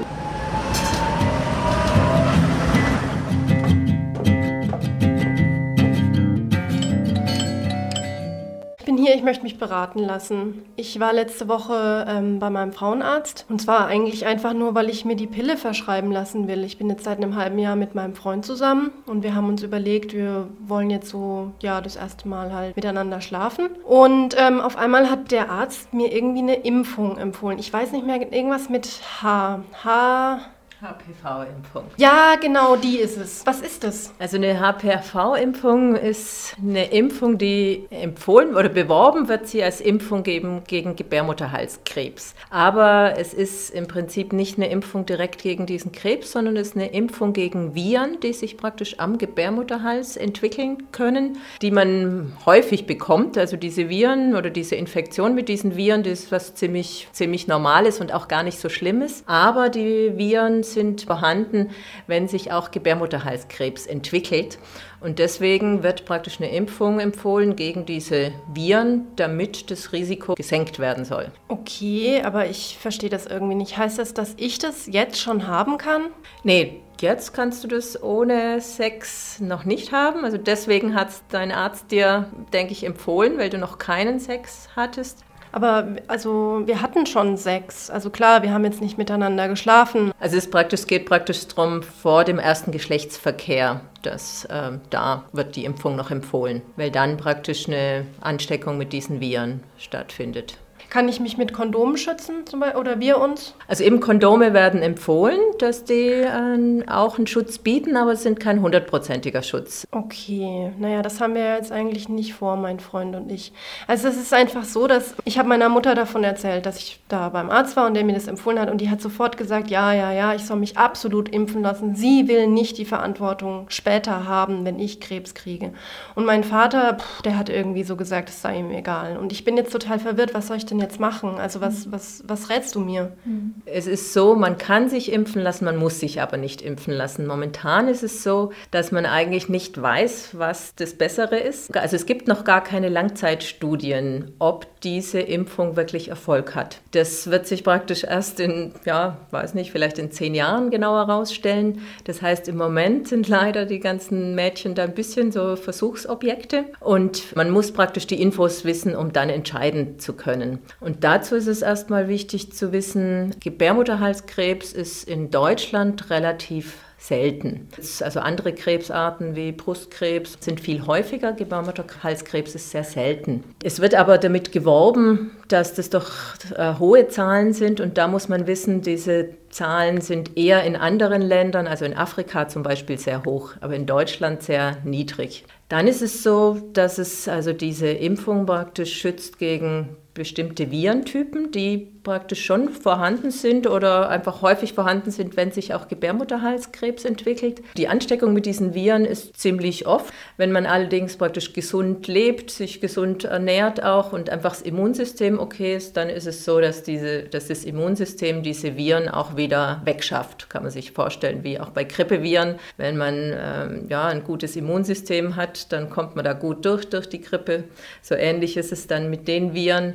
Hier, 9.05 9.15
ich 9.15 9.23
möchte 9.23 9.43
mich 9.43 9.59
beraten 9.59 9.99
lassen. 9.99 10.65
Ich 10.77 10.99
war 10.99 11.13
letzte 11.13 11.49
Woche 11.49 12.07
ähm, 12.09 12.39
bei 12.39 12.51
meinem 12.51 12.73
Frauenarzt 12.73 13.47
und 13.49 13.61
zwar 13.61 13.87
eigentlich 13.87 14.27
einfach 14.27 14.55
nur, 14.55 14.75
weil 14.75 14.89
ich 14.89 15.05
mir 15.05 15.17
die 15.17 15.27
Pille 15.27 15.57
verschreiben 15.57 16.11
lassen 16.11 16.49
will. 16.49 16.65
Ich 16.65 16.79
bin 16.79 16.89
jetzt 16.89 17.05
seit 17.05 17.19
einem 17.19 17.37
halben 17.37 17.59
Jahr 17.59 17.77
mit 17.77 17.95
meinem 17.95 18.15
Freund 18.15 18.45
zusammen 18.45 18.93
und 19.07 19.23
wir 19.23 19.35
haben 19.35 19.49
uns 19.49 19.63
überlegt, 19.63 20.15
wir 20.15 20.49
wollen 20.67 20.91
jetzt 20.91 21.09
so, 21.09 21.53
ja, 21.61 21.81
das 21.81 21.97
erste 21.97 22.29
Mal 22.29 22.53
halt 22.53 22.77
miteinander 22.77 23.21
schlafen. 23.21 23.69
Und 23.85 24.37
ähm, 24.39 24.61
auf 24.61 24.77
einmal 24.77 25.11
hat 25.11 25.31
der 25.31 25.51
Arzt 25.51 25.93
mir 25.93 26.13
irgendwie 26.13 26.41
eine 26.41 26.55
Impfung 26.55 27.19
empfohlen. 27.19 27.59
Ich 27.59 27.73
weiß 27.73 27.93
nicht 27.93 28.07
mehr, 28.07 28.21
irgendwas 28.21 28.69
mit 28.69 29.01
H. 29.23 29.61
H. 29.85 30.41
HPV-Impfung. 30.85 31.85
Ja, 31.97 32.35
genau, 32.39 32.77
die 32.77 32.99
ist 32.99 33.17
es. 33.17 33.47
Was 33.47 33.63
ist 33.63 33.85
das? 33.85 34.13
Also 34.19 34.37
eine 34.37 34.61
HPV-Impfung 34.61 35.97
ist 35.97 36.57
eine 36.61 36.93
Impfung, 36.93 37.39
die 37.39 37.87
empfohlen 37.89 38.55
oder 38.55 38.69
beworben 38.69 39.29
wird 39.29 39.49
sie 39.49 39.63
als 39.63 39.81
Impfung 39.81 40.23
geben 40.23 40.63
gegen 40.67 40.95
Gebärmutterhalskrebs. 40.95 42.35
Aber 42.51 43.15
es 43.17 43.33
ist 43.33 43.71
im 43.71 43.89
Prinzip 43.89 44.35
nicht 44.35 44.59
eine 44.59 44.69
Impfung 44.69 45.07
direkt 45.07 45.43
gegen 45.43 45.65
diesen 45.65 45.91
Krebs, 45.93 46.33
sondern 46.33 46.57
es 46.57 46.69
ist 46.69 46.77
eine 46.77 46.93
Impfung 46.93 47.33
gegen 47.33 47.75
Viren, 47.75 48.21
die 48.21 48.35
sich 48.35 48.59
praktisch 48.59 48.99
am 48.99 49.17
Gebärmutterhals 49.17 50.19
entwickeln 50.19 50.93
können, 50.93 51.39
die 51.63 51.71
man 51.71 52.37
häufig 52.45 52.87
bekommt. 52.87 53.39
Also 53.39 53.57
diese 53.57 53.89
Viren 53.89 54.35
oder 54.35 54.51
diese 54.51 54.75
Infektion 54.75 55.35
mit 55.35 55.49
diesen 55.49 55.77
Viren, 55.77 56.03
das 56.03 56.25
ist 56.25 56.33
was 56.33 56.55
ziemlich, 56.55 57.09
ziemlich 57.13 57.47
Normales 57.47 58.01
und 58.01 58.13
auch 58.13 58.29
gar 58.29 58.43
nicht 58.43 58.59
so 58.59 58.69
Schlimmes. 58.69 59.23
Aber 59.27 59.71
die 59.71 60.19
Viren 60.19 60.63
sind 60.75 61.03
vorhanden, 61.03 61.71
wenn 62.07 62.29
sich 62.29 62.53
auch 62.53 62.71
Gebärmutterhalskrebs 62.71 63.87
entwickelt. 63.87 64.59
Und 65.01 65.19
deswegen 65.19 65.83
wird 65.83 66.05
praktisch 66.05 66.41
eine 66.41 66.51
Impfung 66.51 66.99
empfohlen 66.99 67.57
gegen 67.57 67.85
diese 67.85 68.33
Viren, 68.53 69.07
damit 69.17 69.71
das 69.71 69.93
Risiko 69.93 70.35
gesenkt 70.35 70.79
werden 70.79 71.05
soll. 71.05 71.31
Okay, 71.49 72.23
aber 72.23 72.47
ich 72.47 72.79
verstehe 72.81 73.11
das 73.11 73.27
irgendwie 73.27 73.55
nicht. 73.55 73.77
Heißt 73.77 73.99
das, 73.99 74.15
dass 74.15 74.35
ich 74.39 74.59
das 74.59 74.87
jetzt 74.87 75.21
schon 75.21 75.47
haben 75.47 75.79
kann? 75.79 76.07
Nee, 76.43 76.81
jetzt 77.01 77.35
kannst 77.35 77.63
du 77.65 77.69
das 77.69 78.03
ohne 78.03 78.61
Sex 78.61 79.41
noch 79.41 79.65
nicht 79.65 79.93
haben. 79.93 80.25
Also 80.25 80.39
deswegen 80.39 80.95
hat 80.95 81.09
dein 81.31 81.53
Arzt 81.53 81.91
dir, 81.91 82.31
denke 82.53 82.73
ich, 82.73 82.85
empfohlen, 82.85 83.37
weil 83.39 83.51
du 83.51 83.59
noch 83.59 83.79
keinen 83.79 84.21
Sex 84.21 84.69
hattest. 84.75 85.25
Aber 85.55 85.87
also 86.09 86.63
wir 86.65 86.83
hatten 86.83 87.07
schon 87.07 87.37
Sex. 87.37 87.89
Also 87.89 88.11
klar, 88.11 88.43
wir 88.43 88.53
haben 88.53 88.65
jetzt 88.65 88.81
nicht 88.81 88.99
miteinander 88.99 89.47
geschlafen. 89.47 90.11
Also 90.19 90.37
es, 90.37 90.51
praktisch, 90.51 90.89
geht 90.89 91.07
praktisch 91.07 91.47
darum, 91.47 91.85
vor 91.85 92.25
dem 92.25 92.41
ersten 92.41 92.73
Geschlechtsverkehr, 92.73 93.83
dass 94.03 94.47
äh, 94.47 94.73
da 94.91 95.23
wird 95.33 95.55
die 95.55 95.65
Impfung 95.65 95.95
noch 95.95 96.11
empfohlen, 96.11 96.63
weil 96.75 96.91
dann 96.91 97.19
praktisch 97.19 97.69
eine 97.69 98.05
Ansteckung 98.21 98.79
mit 98.79 98.93
diesen 98.93 99.21
Viren 99.21 99.63
stattfindet. 99.79 100.59
Kann 100.95 101.09
ich 101.09 101.19
mich 101.19 101.37
mit 101.37 101.53
Kondomen 101.53 101.97
schützen 101.97 102.45
oder 102.79 103.01
wir 103.01 103.19
uns? 103.19 103.55
Also 103.67 103.83
eben 103.83 103.99
Kondome 103.99 104.53
werden 104.55 104.81
empfohlen, 104.81 105.41
dass 105.59 105.83
die 105.83 105.93
äh, 105.93 106.87
auch 106.87 107.19
einen 107.19 107.27
Schutz 107.27 107.59
bieten, 107.59 107.97
aber 107.97 108.13
es 108.13 108.23
sind 108.23 108.39
kein 108.39 108.63
hundertprozentiger 108.63 109.43
Schutz. 109.43 109.89
Okay, 109.91 110.71
naja, 110.79 111.03
das 111.03 111.21
haben 111.21 111.35
wir 111.35 111.57
jetzt 111.57 111.73
eigentlich 111.73 112.09
nicht 112.09 112.35
vor, 112.35 112.55
mein 112.55 112.79
Freund 112.79 113.17
und 113.17 113.33
ich. 113.33 113.53
Also 113.89 114.07
es 114.07 114.17
ist 114.17 114.33
einfach 114.33 114.63
so, 114.63 114.87
dass 114.87 115.17
ich 115.25 115.37
habe 115.37 115.49
meiner 115.49 115.69
Mutter 115.69 115.97
davon 115.97 116.23
erzählt, 116.23 116.65
dass 116.65 116.79
ich 116.79 117.01
da 117.09 117.29
beim 117.29 117.51
Arzt 117.51 117.75
war 117.75 117.89
und 117.89 117.95
der 117.95 118.05
mir 118.05 118.15
das 118.15 118.29
empfohlen 118.29 118.61
hat 118.61 118.71
und 118.71 118.81
die 118.81 118.89
hat 118.89 119.01
sofort 119.01 119.37
gesagt, 119.37 119.71
ja, 119.71 119.93
ja, 119.93 120.13
ja, 120.13 120.33
ich 120.33 120.47
soll 120.47 120.59
mich 120.59 120.79
absolut 120.79 121.29
impfen 121.29 121.63
lassen. 121.63 121.97
Sie 121.97 122.29
will 122.29 122.47
nicht 122.47 122.79
die 122.79 122.85
Verantwortung 122.85 123.67
später 123.69 124.29
haben, 124.29 124.65
wenn 124.65 124.79
ich 124.79 125.01
Krebs 125.01 125.35
kriege. 125.35 125.73
Und 126.15 126.25
mein 126.25 126.45
Vater, 126.45 126.99
pff, 127.01 127.23
der 127.23 127.37
hat 127.37 127.49
irgendwie 127.49 127.83
so 127.83 127.97
gesagt, 127.97 128.29
es 128.29 128.41
sei 128.41 128.61
ihm 128.61 128.71
egal. 128.71 129.17
Und 129.17 129.33
ich 129.33 129.45
bin 129.45 129.57
jetzt 129.57 129.73
total 129.73 129.99
verwirrt, 129.99 130.35
was 130.35 130.47
soll 130.47 130.59
ich 130.59 130.67
denn 130.67 130.84
jetzt 130.85 131.01
machen? 131.01 131.39
Also 131.39 131.61
was, 131.61 131.87
mhm. 131.87 131.93
was, 131.93 132.23
was 132.27 132.51
rätst 132.51 132.75
du 132.75 132.81
mir? 132.81 133.13
Mhm. 133.25 133.55
Es 133.67 133.87
ist 133.87 134.13
so, 134.13 134.35
man 134.37 134.59
kann 134.59 134.89
sich 134.89 135.13
impfen 135.13 135.43
lassen, 135.43 135.65
man 135.65 135.77
muss 135.77 136.01
sich 136.01 136.21
aber 136.21 136.37
nicht 136.37 136.63
impfen 136.63 136.95
lassen. 136.95 137.27
Momentan 137.27 137.89
ist 137.89 138.03
es 138.03 138.23
so, 138.23 138.53
dass 138.71 138.93
man 138.93 139.07
eigentlich 139.07 139.49
nicht 139.49 139.81
weiß, 139.81 140.31
was 140.33 140.75
das 140.77 140.95
Bessere 140.95 141.39
ist. 141.39 141.77
Also 141.77 141.97
es 141.97 142.07
gibt 142.07 142.29
noch 142.29 142.45
gar 142.45 142.63
keine 142.63 142.89
Langzeitstudien, 142.89 144.33
ob 144.39 144.67
diese 144.83 145.21
Impfung 145.21 145.77
wirklich 145.77 146.09
Erfolg 146.09 146.55
hat. 146.55 146.81
Das 146.93 147.31
wird 147.31 147.47
sich 147.47 147.65
praktisch 147.65 148.05
erst 148.05 148.39
in, 148.39 148.73
ja, 148.85 149.17
weiß 149.31 149.55
nicht, 149.55 149.73
vielleicht 149.73 149.99
in 149.99 150.11
zehn 150.11 150.35
Jahren 150.35 150.71
genauer 150.71 151.07
herausstellen. 151.07 151.81
Das 152.05 152.23
heißt, 152.23 152.49
im 152.49 152.57
Moment 152.57 153.09
sind 153.09 153.29
leider 153.29 153.65
die 153.65 153.81
ganzen 153.81 154.35
Mädchen 154.35 154.75
da 154.75 154.85
ein 154.85 154.95
bisschen 154.95 155.33
so 155.33 155.57
Versuchsobjekte 155.57 156.67
und 156.81 157.35
man 157.35 157.51
muss 157.51 157.73
praktisch 157.73 158.07
die 158.07 158.21
Infos 158.21 158.65
wissen, 158.65 158.95
um 158.95 159.13
dann 159.13 159.31
entscheiden 159.31 159.99
zu 159.99 160.13
können. 160.13 160.59
Und 160.81 161.05
dazu 161.05 161.37
ist 161.37 161.47
es 161.47 161.63
erstmal 161.63 162.09
wichtig 162.09 162.53
zu 162.53 162.73
wissen, 162.73 163.35
Gebärmutterhalskrebs 163.41 164.73
ist 164.73 165.09
in 165.09 165.31
Deutschland 165.31 166.11
relativ 166.11 166.77
selten. 167.05 167.69
Also 168.01 168.21
andere 168.21 168.55
Krebsarten 168.55 169.37
wie 169.37 169.53
Brustkrebs 169.53 170.39
sind 170.41 170.59
viel 170.61 170.87
häufiger, 170.87 171.33
Gebärmutterhalskrebs 171.33 172.55
ist 172.55 172.71
sehr 172.71 172.85
selten. 172.85 173.45
Es 173.63 173.81
wird 173.81 173.95
aber 173.95 174.17
damit 174.17 174.53
geworben, 174.53 175.33
dass 175.49 175.75
das 175.75 175.91
doch 175.91 176.11
äh, 176.57 176.79
hohe 176.79 177.09
Zahlen 177.09 177.53
sind 177.53 177.81
und 177.81 177.99
da 177.99 178.09
muss 178.09 178.29
man 178.29 178.47
wissen, 178.47 178.81
diese 178.81 179.29
Zahlen 179.51 180.01
sind 180.01 180.37
eher 180.39 180.65
in 180.65 180.77
anderen 180.77 181.21
Ländern, 181.21 181.67
also 181.67 181.85
in 181.85 181.95
Afrika 181.95 182.49
zum 182.49 182.63
Beispiel 182.63 182.99
sehr 182.99 183.25
hoch, 183.25 183.53
aber 183.61 183.75
in 183.75 183.85
Deutschland 183.85 184.43
sehr 184.43 184.79
niedrig. 184.85 185.45
Dann 185.69 185.87
ist 185.87 186.01
es 186.01 186.23
so, 186.23 186.59
dass 186.73 186.97
es 186.99 187.29
also 187.29 187.53
diese 187.53 187.89
Impfung 187.89 188.47
praktisch 188.47 188.95
schützt 188.95 189.39
gegen 189.39 189.97
bestimmte 190.15 190.71
Virentypen, 190.71 191.51
die 191.51 191.89
praktisch 192.05 192.45
schon 192.45 192.69
vorhanden 192.69 193.31
sind 193.31 193.67
oder 193.67 194.09
einfach 194.11 194.43
häufig 194.43 194.75
vorhanden 194.75 195.11
sind, 195.11 195.37
wenn 195.37 195.51
sich 195.51 195.75
auch 195.75 195.89
Gebärmutterhalskrebs 195.89 197.05
entwickelt. 197.05 197.63
Die 197.77 197.89
Ansteckung 197.89 198.33
mit 198.33 198.47
diesen 198.47 198.75
Viren 198.75 199.05
ist 199.07 199.37
ziemlich 199.37 199.87
oft. 199.87 200.13
Wenn 200.37 200.53
man 200.53 200.67
allerdings 200.67 201.17
praktisch 201.17 201.53
gesund 201.53 202.07
lebt, 202.07 202.51
sich 202.51 202.81
gesund 202.81 203.25
ernährt 203.25 203.83
auch 203.83 204.13
und 204.13 204.31
einfach 204.31 204.51
das 204.51 204.63
Immunsystem 204.63 205.41
okay 205.41 205.75
ist, 205.75 205.97
dann 205.97 206.11
ist 206.11 206.27
es 206.27 206.45
so, 206.45 206.61
dass, 206.61 206.83
diese, 206.85 207.25
dass 207.25 207.49
das 207.49 207.65
Immunsystem 207.65 208.43
diese 208.43 208.77
Viren 208.77 209.09
auch 209.09 209.37
wieder 209.37 209.81
wegschafft. 209.85 210.51
Kann 210.51 210.63
man 210.63 210.71
sich 210.71 210.93
vorstellen, 210.93 211.43
wie 211.43 211.59
auch 211.59 211.71
bei 211.71 211.85
Grippeviren. 211.85 212.57
Wenn 212.77 212.97
man 212.97 213.15
ähm, 213.17 213.87
ja, 213.89 214.07
ein 214.07 214.23
gutes 214.23 214.55
Immunsystem 214.57 215.37
hat, 215.37 215.73
dann 215.73 215.91
kommt 215.91 216.15
man 216.15 216.25
da 216.25 216.35
gut 216.35 216.65
durch, 216.67 216.89
durch 216.89 217.09
die 217.09 217.21
Grippe. 217.21 217.65
So 218.03 218.15
ähnlich 218.15 218.57
ist 218.57 218.73
es 218.73 218.87
dann 218.87 219.09
mit 219.09 219.27
den 219.27 219.55
Viren 219.55 219.95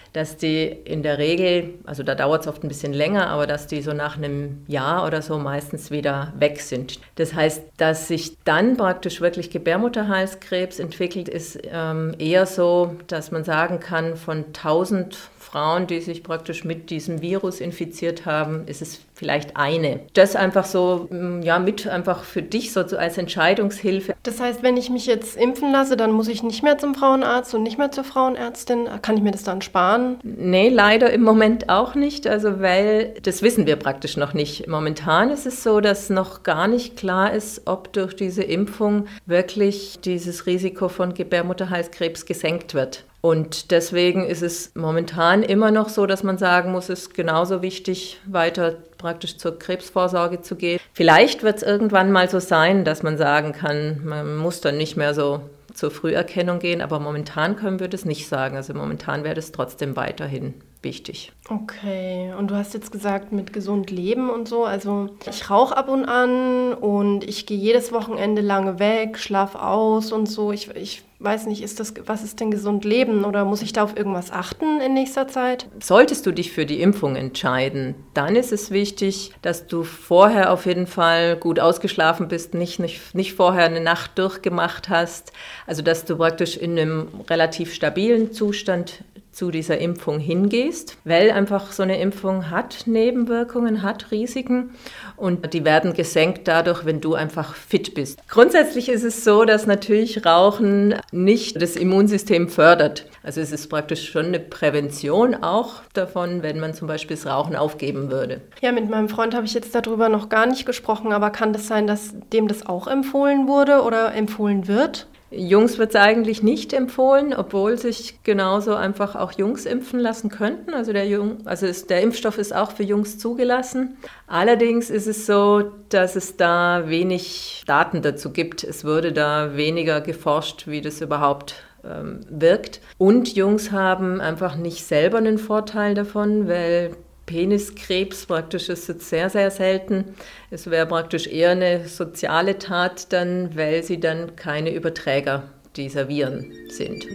dass 0.13 0.37
die 0.37 0.65
in 0.65 1.03
der 1.03 1.17
Regel, 1.17 1.75
also 1.85 2.03
da 2.03 2.15
dauert 2.15 2.41
es 2.41 2.47
oft 2.47 2.63
ein 2.63 2.67
bisschen 2.67 2.93
länger, 2.93 3.27
aber 3.27 3.47
dass 3.47 3.67
die 3.67 3.81
so 3.81 3.93
nach 3.93 4.17
einem 4.17 4.63
Jahr 4.67 5.05
oder 5.05 5.21
so 5.21 5.37
meistens 5.37 5.91
wieder 5.91 6.33
weg 6.37 6.61
sind. 6.61 6.99
Das 7.15 7.33
heißt, 7.33 7.63
dass 7.77 8.07
sich 8.07 8.37
dann 8.43 8.77
praktisch 8.77 9.21
wirklich 9.21 9.49
Gebärmutterhalskrebs 9.49 10.79
entwickelt, 10.79 11.29
ist 11.29 11.59
ähm, 11.71 12.15
eher 12.17 12.45
so, 12.45 12.95
dass 13.07 13.31
man 13.31 13.43
sagen 13.43 13.79
kann, 13.79 14.15
von 14.15 14.45
1000 14.47 15.17
Frauen, 15.41 15.87
die 15.87 15.99
sich 15.99 16.23
praktisch 16.23 16.63
mit 16.63 16.89
diesem 16.89 17.21
Virus 17.21 17.59
infiziert 17.59 18.25
haben, 18.25 18.67
ist 18.67 18.81
es 18.81 19.01
vielleicht 19.13 19.57
eine. 19.57 19.99
Das 20.13 20.35
einfach 20.35 20.65
so, 20.65 21.07
mm, 21.09 21.41
ja, 21.41 21.59
mit 21.59 21.87
einfach 21.87 22.23
für 22.23 22.41
dich 22.41 22.71
so 22.71 22.79
als 22.79 23.17
Entscheidungshilfe. 23.17 24.15
Das 24.23 24.39
heißt, 24.39 24.63
wenn 24.63 24.77
ich 24.77 24.89
mich 24.89 25.05
jetzt 25.07 25.35
impfen 25.35 25.71
lasse, 25.71 25.97
dann 25.97 26.11
muss 26.11 26.27
ich 26.27 26.41
nicht 26.41 26.63
mehr 26.63 26.77
zum 26.77 26.95
Frauenarzt 26.95 27.53
und 27.53 27.63
nicht 27.63 27.77
mehr 27.77 27.91
zur 27.91 28.03
Frauenärztin. 28.03 28.87
Kann 29.01 29.17
ich 29.17 29.23
mir 29.23 29.31
das 29.31 29.43
dann 29.43 29.61
sparen? 29.61 30.00
Nee, 30.23 30.69
leider 30.69 31.11
im 31.11 31.23
Moment 31.23 31.69
auch 31.69 31.95
nicht. 31.95 32.27
Also, 32.27 32.61
weil 32.61 33.13
das 33.23 33.41
wissen 33.41 33.65
wir 33.65 33.75
praktisch 33.75 34.17
noch 34.17 34.33
nicht. 34.33 34.67
Momentan 34.67 35.29
ist 35.31 35.45
es 35.45 35.63
so, 35.63 35.81
dass 35.81 36.09
noch 36.09 36.43
gar 36.43 36.67
nicht 36.67 36.97
klar 36.97 37.33
ist, 37.33 37.63
ob 37.65 37.93
durch 37.93 38.15
diese 38.15 38.43
Impfung 38.43 39.07
wirklich 39.25 39.99
dieses 40.03 40.45
Risiko 40.45 40.89
von 40.89 41.13
Gebärmutterhalskrebs 41.13 42.25
gesenkt 42.25 42.73
wird. 42.73 43.03
Und 43.21 43.69
deswegen 43.69 44.25
ist 44.25 44.41
es 44.41 44.71
momentan 44.73 45.43
immer 45.43 45.69
noch 45.69 45.89
so, 45.89 46.07
dass 46.07 46.23
man 46.23 46.39
sagen 46.39 46.71
muss, 46.71 46.89
es 46.89 47.01
ist 47.01 47.13
genauso 47.13 47.61
wichtig, 47.61 48.19
weiter 48.25 48.77
praktisch 48.97 49.37
zur 49.37 49.59
Krebsvorsorge 49.59 50.41
zu 50.41 50.55
gehen. 50.55 50.79
Vielleicht 50.93 51.43
wird 51.43 51.57
es 51.57 51.63
irgendwann 51.63 52.11
mal 52.11 52.29
so 52.29 52.39
sein, 52.39 52.83
dass 52.83 53.03
man 53.03 53.17
sagen 53.17 53.53
kann, 53.53 54.01
man 54.03 54.37
muss 54.37 54.61
dann 54.61 54.77
nicht 54.77 54.97
mehr 54.97 55.13
so 55.13 55.41
zur 55.73 55.91
Früherkennung 55.91 56.59
gehen, 56.59 56.81
aber 56.81 56.99
momentan 56.99 57.55
können 57.55 57.79
wir 57.79 57.87
das 57.87 58.05
nicht 58.05 58.27
sagen. 58.27 58.55
Also 58.55 58.73
momentan 58.73 59.23
wäre 59.23 59.35
das 59.35 59.51
trotzdem 59.51 59.95
weiterhin 59.95 60.55
wichtig. 60.83 61.31
Okay, 61.49 62.33
und 62.37 62.49
du 62.49 62.55
hast 62.55 62.73
jetzt 62.73 62.91
gesagt, 62.91 63.31
mit 63.31 63.53
gesund 63.53 63.91
leben 63.91 64.29
und 64.29 64.47
so. 64.47 64.63
Also 64.63 65.09
ich 65.29 65.49
rauche 65.49 65.75
ab 65.75 65.89
und 65.89 66.05
an 66.05 66.73
und 66.73 67.23
ich 67.23 67.45
gehe 67.45 67.57
jedes 67.57 67.91
Wochenende 67.91 68.41
lange 68.41 68.79
weg, 68.79 69.17
schlaf 69.17 69.55
aus 69.55 70.11
und 70.11 70.27
so. 70.27 70.51
Ich, 70.51 70.69
ich 70.75 71.03
weiß 71.19 71.45
nicht, 71.45 71.61
ist 71.61 71.79
das, 71.79 71.93
was 72.05 72.23
ist 72.23 72.39
denn 72.39 72.51
gesund 72.51 72.83
leben 72.83 73.25
oder 73.25 73.45
muss 73.45 73.61
ich 73.61 73.73
da 73.73 73.83
auf 73.83 73.95
irgendwas 73.95 74.31
achten 74.31 74.81
in 74.81 74.93
nächster 74.93 75.27
Zeit? 75.27 75.67
Solltest 75.81 76.25
du 76.25 76.31
dich 76.31 76.51
für 76.51 76.65
die 76.65 76.81
Impfung 76.81 77.15
entscheiden, 77.15 77.95
dann 78.13 78.35
ist 78.35 78.51
es 78.51 78.71
wichtig, 78.71 79.31
dass 79.41 79.67
du 79.67 79.83
vorher 79.83 80.51
auf 80.51 80.65
jeden 80.65 80.87
Fall 80.87 81.35
gut 81.35 81.59
ausgeschlafen 81.59 82.27
bist, 82.27 82.53
nicht, 82.53 82.79
nicht, 82.79 83.13
nicht 83.13 83.33
vorher 83.33 83.65
eine 83.65 83.81
Nacht 83.81 84.17
durchgemacht 84.17 84.89
hast. 84.89 85.31
Also 85.67 85.81
dass 85.81 86.05
du 86.05 86.17
praktisch 86.17 86.57
in 86.57 86.77
einem 86.79 87.07
relativ 87.29 87.73
stabilen 87.73 88.33
Zustand 88.33 89.03
zu 89.31 89.51
dieser 89.51 89.77
Impfung 89.77 90.19
hingehst, 90.19 90.97
weil 91.03 91.31
einfach 91.31 91.71
so 91.71 91.83
eine 91.83 91.99
Impfung 91.99 92.49
hat 92.49 92.83
Nebenwirkungen, 92.85 93.81
hat 93.81 94.11
Risiken 94.11 94.71
und 95.15 95.53
die 95.53 95.63
werden 95.65 95.93
gesenkt 95.93 96.47
dadurch, 96.47 96.85
wenn 96.85 97.01
du 97.01 97.13
einfach 97.13 97.55
fit 97.55 97.93
bist. 97.93 98.19
Grundsätzlich 98.27 98.89
ist 98.89 99.03
es 99.03 99.23
so, 99.23 99.45
dass 99.45 99.65
natürlich 99.65 100.25
Rauchen 100.25 100.95
nicht 101.11 101.61
das 101.61 101.75
Immunsystem 101.75 102.49
fördert. 102.49 103.07
Also 103.23 103.39
es 103.39 103.51
ist 103.51 103.67
praktisch 103.67 104.09
schon 104.09 104.25
eine 104.27 104.39
Prävention 104.39 105.35
auch 105.35 105.81
davon, 105.93 106.43
wenn 106.43 106.59
man 106.59 106.73
zum 106.73 106.87
Beispiel 106.87 107.15
das 107.15 107.27
Rauchen 107.27 107.55
aufgeben 107.55 108.11
würde. 108.11 108.41
Ja, 108.61 108.71
mit 108.71 108.89
meinem 108.89 109.09
Freund 109.09 109.35
habe 109.35 109.45
ich 109.45 109.53
jetzt 109.53 109.75
darüber 109.75 110.09
noch 110.09 110.29
gar 110.29 110.45
nicht 110.45 110.65
gesprochen, 110.65 111.13
aber 111.13 111.29
kann 111.29 111.53
das 111.53 111.67
sein, 111.67 111.87
dass 111.87 112.13
dem 112.33 112.47
das 112.47 112.65
auch 112.65 112.87
empfohlen 112.87 113.47
wurde 113.47 113.83
oder 113.83 114.13
empfohlen 114.13 114.67
wird? 114.67 115.07
Jungs 115.33 115.77
wird 115.77 115.91
es 115.91 115.95
eigentlich 115.95 116.43
nicht 116.43 116.73
empfohlen, 116.73 117.33
obwohl 117.33 117.77
sich 117.77 118.21
genauso 118.23 118.75
einfach 118.75 119.15
auch 119.15 119.31
Jungs 119.31 119.65
impfen 119.65 119.99
lassen 119.99 120.29
könnten. 120.29 120.73
Also 120.73 120.91
der, 120.91 121.07
Jung, 121.07 121.37
also 121.45 121.65
ist, 121.65 121.89
der 121.89 122.01
Impfstoff 122.01 122.37
ist 122.37 122.53
auch 122.53 122.71
für 122.71 122.83
Jungs 122.83 123.17
zugelassen. 123.17 123.97
Allerdings 124.27 124.89
ist 124.89 125.07
es 125.07 125.25
so, 125.25 125.71
dass 125.87 126.17
es 126.17 126.35
da 126.35 126.83
wenig 126.87 127.63
Daten 127.65 128.01
dazu 128.01 128.31
gibt. 128.31 128.65
Es 128.65 128.83
würde 128.83 129.13
da 129.13 129.55
weniger 129.55 130.01
geforscht, 130.01 130.67
wie 130.67 130.81
das 130.81 130.99
überhaupt 130.99 131.55
ähm, 131.85 132.19
wirkt. 132.29 132.81
Und 132.97 133.33
Jungs 133.33 133.71
haben 133.71 134.19
einfach 134.19 134.57
nicht 134.57 134.85
selber 134.85 135.17
einen 135.19 135.37
Vorteil 135.37 135.95
davon, 135.95 136.49
weil 136.49 136.91
Peniskrebs 137.31 138.25
praktisch 138.25 138.67
ist 138.67 138.89
jetzt 138.89 139.07
sehr, 139.07 139.29
sehr 139.29 139.51
selten. 139.51 140.03
Es 140.49 140.69
wäre 140.69 140.85
praktisch 140.85 141.27
eher 141.27 141.51
eine 141.51 141.87
soziale 141.87 142.57
Tat 142.57 143.13
dann, 143.13 143.55
weil 143.55 143.83
sie 143.83 144.01
dann 144.01 144.35
keine 144.35 144.73
Überträger 144.73 145.43
dieser 145.77 146.09
Viren 146.09 146.51
sind. 146.67 147.07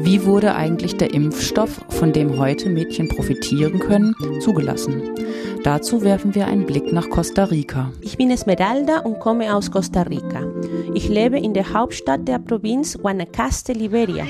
Wie 0.00 0.24
wurde 0.24 0.54
eigentlich 0.54 0.96
der 0.96 1.12
Impfstoff, 1.12 1.82
von 1.90 2.14
dem 2.14 2.38
heute 2.38 2.70
Mädchen 2.70 3.08
profitieren 3.08 3.78
können, 3.78 4.14
zugelassen? 4.40 5.02
Dazu 5.64 6.00
werfen 6.02 6.34
wir 6.34 6.46
einen 6.46 6.64
Blick 6.64 6.90
nach 6.90 7.10
Costa 7.10 7.44
Rica. 7.44 7.92
Ich 8.00 8.16
bin 8.16 8.30
Esmeralda 8.30 9.00
und 9.00 9.18
komme 9.18 9.54
aus 9.54 9.70
Costa 9.70 10.02
Rica. 10.02 10.50
Ich 10.94 11.10
lebe 11.10 11.38
in 11.38 11.52
der 11.52 11.74
Hauptstadt 11.74 12.26
der 12.26 12.38
Provinz 12.38 12.96
Guanacaste, 12.96 13.74
Liberia. 13.74 14.24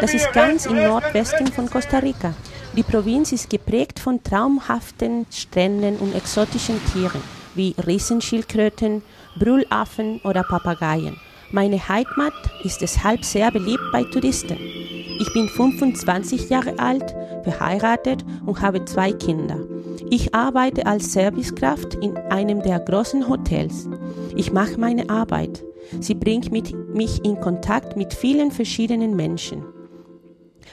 Das 0.00 0.14
ist 0.14 0.32
ganz 0.32 0.66
im 0.66 0.76
Nordwesten 0.76 1.48
von 1.48 1.68
Costa 1.68 1.98
Rica. 1.98 2.34
Die 2.76 2.82
Provinz 2.82 3.32
ist 3.32 3.48
geprägt 3.48 3.98
von 3.98 4.22
traumhaften 4.22 5.24
Stränden 5.30 5.96
und 5.96 6.14
exotischen 6.14 6.78
Tieren 6.92 7.22
wie 7.54 7.74
Riesenschildkröten, 7.86 9.02
Brüllaffen 9.38 10.20
oder 10.24 10.42
Papageien. 10.42 11.16
Meine 11.52 11.88
Heimat 11.88 12.34
ist 12.64 12.82
deshalb 12.82 13.24
sehr 13.24 13.50
beliebt 13.50 13.84
bei 13.92 14.04
Touristen. 14.04 14.58
Ich 15.18 15.32
bin 15.32 15.48
25 15.48 16.50
Jahre 16.50 16.78
alt, 16.78 17.14
verheiratet 17.44 18.26
und 18.44 18.60
habe 18.60 18.84
zwei 18.84 19.12
Kinder. 19.12 19.58
Ich 20.10 20.34
arbeite 20.34 20.84
als 20.84 21.14
Servicekraft 21.14 21.94
in 21.94 22.14
einem 22.30 22.60
der 22.60 22.80
großen 22.80 23.26
Hotels. 23.26 23.88
Ich 24.34 24.52
mache 24.52 24.78
meine 24.78 25.08
Arbeit. 25.08 25.64
Sie 26.00 26.14
bringt 26.14 26.52
mich 26.52 27.24
in 27.24 27.40
Kontakt 27.40 27.96
mit 27.96 28.12
vielen 28.12 28.50
verschiedenen 28.50 29.16
Menschen. 29.16 29.64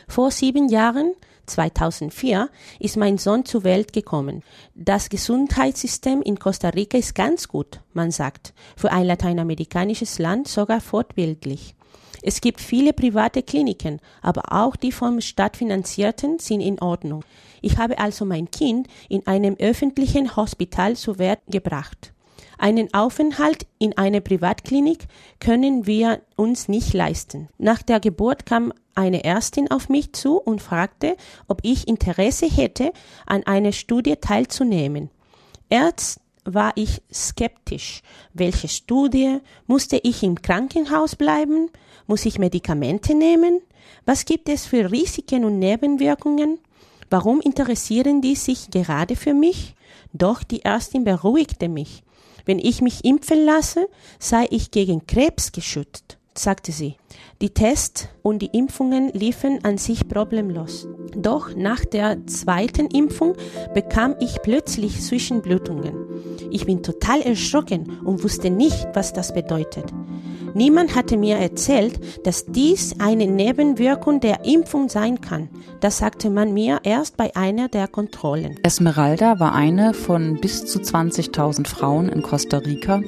Vor 0.10 0.32
sieben 0.32 0.68
Jahren 0.68 1.14
2004 1.46 2.50
ist 2.80 2.98
mein 2.98 3.18
Sohn 3.18 3.46
zur 3.46 3.64
Welt 3.64 3.94
gekommen. 3.94 4.44
Das 4.76 5.10
Gesundheitssystem 5.10 6.22
in 6.22 6.40
Costa 6.40 6.70
Rica 6.70 6.98
ist 6.98 7.16
ganz 7.16 7.48
gut, 7.48 7.82
man 7.94 8.12
sagt, 8.12 8.54
für 8.76 8.92
ein 8.92 9.06
lateinamerikanisches 9.06 10.20
Land 10.20 10.48
sogar 10.48 10.82
fortbildlich. 10.82 11.76
Es 12.22 12.40
gibt 12.40 12.62
viele 12.62 12.94
private 12.94 13.44
Kliniken, 13.44 14.00
aber 14.22 14.54
auch 14.54 14.78
die 14.78 14.94
vom 14.94 15.20
Staat 15.20 15.58
finanzierten 15.58 16.40
sind 16.40 16.62
in 16.62 16.80
Ordnung. 16.80 17.26
Ich 17.62 17.78
habe 17.78 18.00
also 18.00 18.24
mein 18.24 18.50
Kind 18.50 18.88
in 19.10 19.28
einem 19.28 19.58
öffentlichen 19.60 20.36
Hospital 20.38 20.96
zur 20.96 21.20
Welt 21.20 21.40
gebracht. 21.50 22.14
Einen 22.58 22.94
Aufenthalt 22.94 23.66
in 23.80 23.98
einer 23.98 24.22
Privatklinik 24.22 25.06
können 25.40 25.86
wir 25.86 26.22
uns 26.36 26.68
nicht 26.68 26.94
leisten. 26.94 27.50
Nach 27.58 27.82
der 27.82 28.00
Geburt 28.00 28.46
kam 28.46 28.74
eine 28.96 29.24
Ärztin 29.24 29.72
auf 29.72 29.90
mich 29.90 30.14
zu 30.14 30.38
und 30.38 30.62
fragte, 30.62 31.18
ob 31.48 31.62
ich 31.64 31.88
Interesse 31.88 32.46
hätte, 32.46 32.94
an 33.26 33.44
einer 33.44 33.72
Studie 33.72 34.16
teilzunehmen. 34.16 35.10
Erst 35.70 36.20
war 36.46 36.74
ich 36.76 37.02
skeptisch. 37.12 38.02
Welche 38.34 38.68
Studie? 38.68 39.40
Musste 39.66 40.00
ich 40.04 40.24
im 40.24 40.42
Krankenhaus 40.42 41.16
bleiben? 41.16 41.70
Muss 42.06 42.26
ich 42.26 42.38
Medikamente 42.38 43.16
nehmen? 43.16 43.62
Was 44.06 44.26
gibt 44.26 44.50
es 44.50 44.66
für 44.66 44.92
Risiken 44.92 45.46
und 45.46 45.60
Nebenwirkungen? 45.60 46.60
Warum 47.10 47.42
interessieren 47.42 48.22
die 48.22 48.36
sich 48.36 48.72
gerade 48.72 49.16
für 49.16 49.34
mich? 49.34 49.76
Doch 50.14 50.44
die 50.44 50.66
Ärztin 50.66 51.04
beruhigte 51.04 51.70
mich. 51.70 52.04
Wenn 52.46 52.60
ich 52.60 52.82
mich 52.82 53.06
impfen 53.06 53.46
lasse, 53.46 53.88
sei 54.20 54.46
ich 54.50 54.72
gegen 54.72 55.08
Krebs 55.08 55.52
geschützt, 55.52 56.18
sagte 56.36 56.72
sie. 56.72 56.98
Die 57.42 57.50
Tests 57.50 58.08
und 58.22 58.42
die 58.42 58.50
Impfungen 58.58 59.10
liefen 59.14 59.64
an 59.64 59.78
sich 59.78 60.08
problemlos. 60.08 60.88
Doch 61.16 61.56
nach 61.56 61.84
der 61.84 62.26
zweiten 62.28 62.88
Impfung 62.88 63.36
bekam 63.74 64.16
ich 64.20 64.42
plötzlich 64.42 65.02
Zwischenblutungen. 65.02 65.94
Ich 66.52 66.66
bin 66.66 66.84
total 66.84 67.22
erschrocken 67.22 68.00
und 68.04 68.24
wusste 68.24 68.50
nicht, 68.50 68.88
was 68.94 69.14
das 69.14 69.34
bedeutet. 69.34 69.86
Niemand 70.56 70.96
hatte 70.96 71.18
mir 71.18 71.38
erzählt, 71.38 72.00
dass 72.26 72.46
dies 72.46 72.96
eine 73.00 73.28
Nebenwirkung 73.28 74.20
der 74.20 74.46
Impfung 74.46 74.88
sein 74.88 75.20
kann. 75.20 75.50
Das 75.80 75.98
sagte 75.98 76.30
man 76.30 76.54
mir 76.54 76.82
erst 76.84 77.18
bei 77.18 77.36
einer 77.36 77.70
der 77.70 77.88
Kontrollen. 77.88 78.56
Esmeralda 78.64 79.40
war 79.40 79.54
eine 79.54 79.94
von 79.94 80.40
bis 80.40 80.66
zu 80.66 80.80
20.000 80.80 81.68
Frauen 81.68 82.10
in 82.10 82.22
Costa 82.22 82.58
Rica 82.58 83.02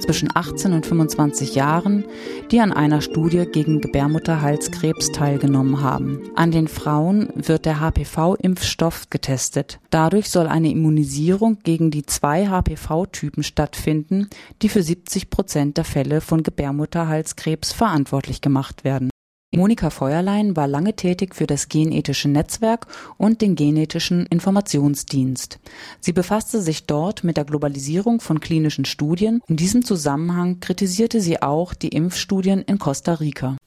zwischen 0.00 0.28
18 0.34 0.72
und 0.72 0.84
25 0.86 1.54
Jahren, 1.54 2.04
die 2.50 2.60
an 2.60 2.72
einer 2.72 3.00
Studie 3.00 3.46
gegen 3.50 3.80
Gebärmutterhalskrebs 3.80 5.12
teilgenommen 5.12 5.80
haben. 5.80 6.20
An 6.34 6.50
den 6.50 6.68
Frauen 6.68 7.28
wird 7.34 7.64
der 7.64 7.80
HPV-Impfstoff 7.80 9.10
getestet. 9.10 9.78
Dadurch 9.90 10.28
soll 10.28 10.46
eine 10.46 10.70
Immunisierung 10.70 11.58
gegen 11.62 11.90
die 11.90 12.04
zwei 12.04 12.48
HPV-Typen 12.48 13.42
stattfinden, 13.42 14.28
die 14.60 14.68
für 14.68 14.82
70 14.82 15.30
Prozent 15.30 15.76
der 15.76 15.84
Fälle 15.84 16.20
von 16.20 16.42
Gebärmutterhalskrebs 16.42 16.81
verantwortlich 17.72 18.40
gemacht 18.40 18.84
werden. 18.84 19.10
Monika 19.54 19.90
Feuerlein 19.90 20.56
war 20.56 20.66
lange 20.66 20.96
tätig 20.96 21.34
für 21.34 21.46
das 21.46 21.68
Genethische 21.68 22.30
Netzwerk 22.30 22.86
und 23.18 23.42
den 23.42 23.54
Genetischen 23.54 24.24
Informationsdienst. 24.24 25.60
Sie 26.00 26.14
befasste 26.14 26.62
sich 26.62 26.86
dort 26.86 27.22
mit 27.22 27.36
der 27.36 27.44
Globalisierung 27.44 28.22
von 28.22 28.40
klinischen 28.40 28.86
Studien. 28.86 29.42
In 29.48 29.56
diesem 29.56 29.84
Zusammenhang 29.84 30.60
kritisierte 30.60 31.20
sie 31.20 31.42
auch 31.42 31.74
die 31.74 31.90
Impfstudien 31.90 32.62
in 32.62 32.78
Costa 32.78 33.12
Rica. 33.12 33.58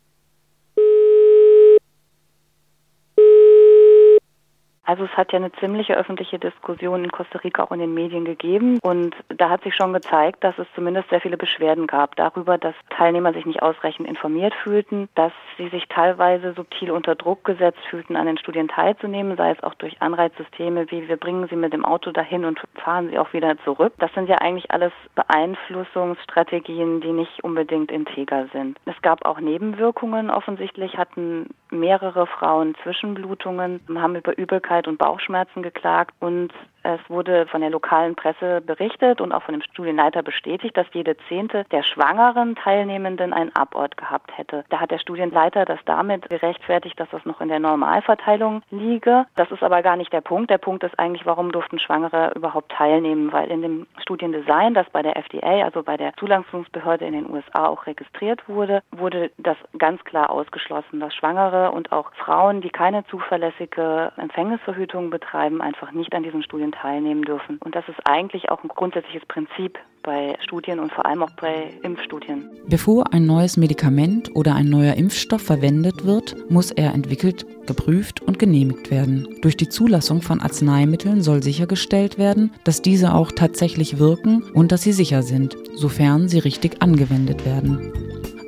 Also 4.85 5.05
es 5.05 5.11
hat 5.17 5.31
ja 5.31 5.39
eine 5.39 5.51
ziemliche 5.53 5.97
öffentliche 5.97 6.39
Diskussion 6.39 7.03
in 7.03 7.11
Costa 7.11 7.39
Rica 7.39 7.63
auch 7.63 7.71
in 7.71 7.79
den 7.79 7.93
Medien 7.93 8.25
gegeben 8.25 8.79
und 8.81 9.15
da 9.29 9.49
hat 9.49 9.63
sich 9.63 9.75
schon 9.75 9.93
gezeigt, 9.93 10.43
dass 10.43 10.57
es 10.59 10.67
zumindest 10.75 11.09
sehr 11.09 11.21
viele 11.21 11.37
Beschwerden 11.37 11.87
gab 11.87 12.15
darüber, 12.15 12.57
dass 12.57 12.75
Teilnehmer 12.89 13.33
sich 13.33 13.45
nicht 13.45 13.61
ausreichend 13.61 14.07
informiert 14.07 14.53
fühlten, 14.53 15.09
dass 15.15 15.33
sie 15.57 15.69
sich 15.69 15.87
teilweise 15.87 16.53
subtil 16.53 16.91
unter 16.91 17.15
Druck 17.15 17.43
gesetzt 17.43 17.79
fühlten, 17.89 18.15
an 18.15 18.27
den 18.27 18.37
Studien 18.37 18.67
teilzunehmen, 18.67 19.37
sei 19.37 19.51
es 19.51 19.63
auch 19.63 19.73
durch 19.73 20.01
Anreizsysteme 20.01 20.85
wie 20.91 21.07
wir 21.07 21.17
bringen 21.17 21.47
sie 21.49 21.55
mit 21.55 21.73
dem 21.73 21.85
Auto 21.85 22.11
dahin 22.11 22.45
und 22.45 22.61
fahren 22.75 23.09
sie 23.09 23.17
auch 23.17 23.33
wieder 23.33 23.57
zurück. 23.63 23.93
Das 23.97 24.13
sind 24.13 24.29
ja 24.29 24.35
eigentlich 24.35 24.71
alles 24.71 24.91
Beeinflussungsstrategien, 25.15 27.01
die 27.01 27.11
nicht 27.11 27.43
unbedingt 27.43 27.91
integer 27.91 28.47
sind. 28.53 28.77
Es 28.85 29.01
gab 29.01 29.25
auch 29.25 29.39
Nebenwirkungen 29.39 30.29
offensichtlich, 30.29 30.97
hatten 30.97 31.49
mehrere 31.71 32.27
Frauen 32.27 32.75
Zwischenblutungen, 32.83 33.81
haben 33.95 34.15
über 34.15 34.37
Übelkeit 34.37 34.74
Übelkeit 34.75 34.87
und 34.87 34.97
Bauchschmerzen 34.97 35.63
geklagt 35.63 36.13
und 36.19 36.51
es 36.85 36.99
wurde 37.09 37.47
von 37.47 37.61
der 37.61 37.71
lokalen 37.71 38.15
Presse 38.15 38.61
berichtet 38.61 39.19
und 39.19 39.31
auch 39.31 39.41
von 39.41 39.53
dem 39.53 39.63
Studienleiter 39.63 40.21
bestätigt, 40.21 40.77
dass 40.77 40.85
jede 40.93 41.17
zehnte 41.27 41.65
der 41.71 41.81
schwangeren 41.81 42.55
Teilnehmenden 42.55 43.33
einen 43.33 43.55
Abort 43.55 43.97
gehabt 43.97 44.37
hätte. 44.37 44.63
Da 44.69 44.79
hat 44.79 44.91
der 44.91 44.99
Studienleiter 44.99 45.65
das 45.65 45.79
damit 45.85 46.29
gerechtfertigt, 46.29 46.99
dass 46.99 47.09
das 47.09 47.25
noch 47.25 47.41
in 47.41 47.49
der 47.49 47.59
Normalverteilung 47.59 48.61
liege. 48.69 49.25
Das 49.35 49.49
ist 49.49 49.63
aber 49.63 49.81
gar 49.81 49.95
nicht 49.95 50.13
der 50.13 50.21
Punkt. 50.21 50.51
Der 50.51 50.59
Punkt 50.59 50.83
ist 50.83 50.97
eigentlich, 50.99 51.25
warum 51.25 51.51
durften 51.51 51.79
Schwangere 51.79 52.33
überhaupt 52.35 52.71
teilnehmen? 52.71 53.33
Weil 53.33 53.49
in 53.49 53.63
dem 53.63 53.87
Studiendesign, 53.97 54.75
das 54.75 54.87
bei 54.91 55.01
der 55.01 55.17
FDA, 55.17 55.63
also 55.63 55.81
bei 55.81 55.97
der 55.97 56.13
Zulassungsbehörde 56.17 57.05
in 57.05 57.13
den 57.13 57.29
USA 57.29 57.65
auch 57.65 57.87
registriert 57.87 58.47
wurde, 58.47 58.83
wurde 58.91 59.31
das 59.37 59.57
ganz 59.79 60.03
klar 60.03 60.29
ausgeschlossen, 60.29 60.99
dass 60.99 61.15
Schwangere 61.15 61.71
und 61.71 61.91
auch 61.91 62.13
Frauen, 62.13 62.61
die 62.61 62.69
keine 62.69 63.05
zuverlässige 63.07 64.11
Empfängnisverhütung 64.17 65.09
betreiben, 65.09 65.61
einfach 65.61 65.91
nicht 65.91 66.13
an 66.13 66.21
diesen 66.21 66.43
Studien 66.43 66.74
teilnehmen 66.81 67.23
dürfen. 67.23 67.57
Und 67.63 67.75
das 67.75 67.87
ist 67.87 67.99
eigentlich 68.05 68.49
auch 68.49 68.63
ein 68.63 68.69
grundsätzliches 68.69 69.25
Prinzip 69.27 69.79
bei 70.03 70.37
Studien 70.43 70.79
und 70.79 70.91
vor 70.91 71.05
allem 71.05 71.23
auch 71.23 71.31
bei 71.31 71.71
Impfstudien. 71.81 72.49
Bevor 72.67 73.11
ein 73.11 73.25
neues 73.25 73.57
Medikament 73.57 74.29
oder 74.35 74.53
ein 74.53 74.69
neuer 74.69 74.93
Impfstoff 74.93 75.41
verwendet 75.41 76.05
wird, 76.05 76.35
muss 76.49 76.71
er 76.71 76.93
entwickelt, 76.93 77.45
geprüft 77.65 78.21
und 78.21 78.37
genehmigt 78.37 78.91
werden. 78.91 79.27
Durch 79.41 79.57
die 79.57 79.67
Zulassung 79.67 80.21
von 80.21 80.41
Arzneimitteln 80.41 81.21
soll 81.21 81.41
sichergestellt 81.41 82.17
werden, 82.19 82.51
dass 82.63 82.83
diese 82.83 83.13
auch 83.13 83.31
tatsächlich 83.31 83.97
wirken 83.97 84.43
und 84.53 84.71
dass 84.71 84.83
sie 84.83 84.93
sicher 84.93 85.23
sind, 85.23 85.57
sofern 85.73 86.27
sie 86.27 86.39
richtig 86.39 86.81
angewendet 86.83 87.45
werden. 87.45 87.91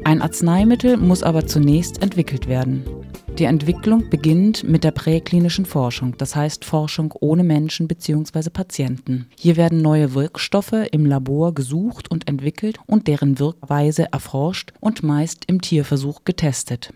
Ein 0.06 0.22
Arzneimittel 0.22 0.96
muss 0.98 1.24
aber 1.24 1.48
zunächst 1.48 2.02
entwickelt 2.02 2.48
werden. 2.48 2.86
Die 3.38 3.44
Entwicklung 3.44 4.10
beginnt 4.10 4.64
mit 4.64 4.84
der 4.84 4.90
präklinischen 4.90 5.68
Forschung, 5.68 6.18
das 6.18 6.36
heißt 6.36 6.66
Forschung 6.66 7.14
ohne 7.20 7.44
Menschen 7.44 7.88
bzw. 7.88 8.50
Patienten. 8.50 9.28
Hier 9.38 9.58
werden 9.58 9.84
neue 9.84 10.16
Wirkstoffe 10.16 10.74
im 10.92 11.06
Labor 11.06 11.54
gesucht 11.54 12.10
und 12.10 12.28
entwickelt 12.28 12.80
und 12.88 13.08
deren 13.08 13.38
Wirkweise 13.38 14.12
erforscht 14.12 14.74
und 14.80 15.04
meist 15.04 15.46
im 15.46 15.62
Tierversuch 15.62 16.24
getestet. 16.26 16.92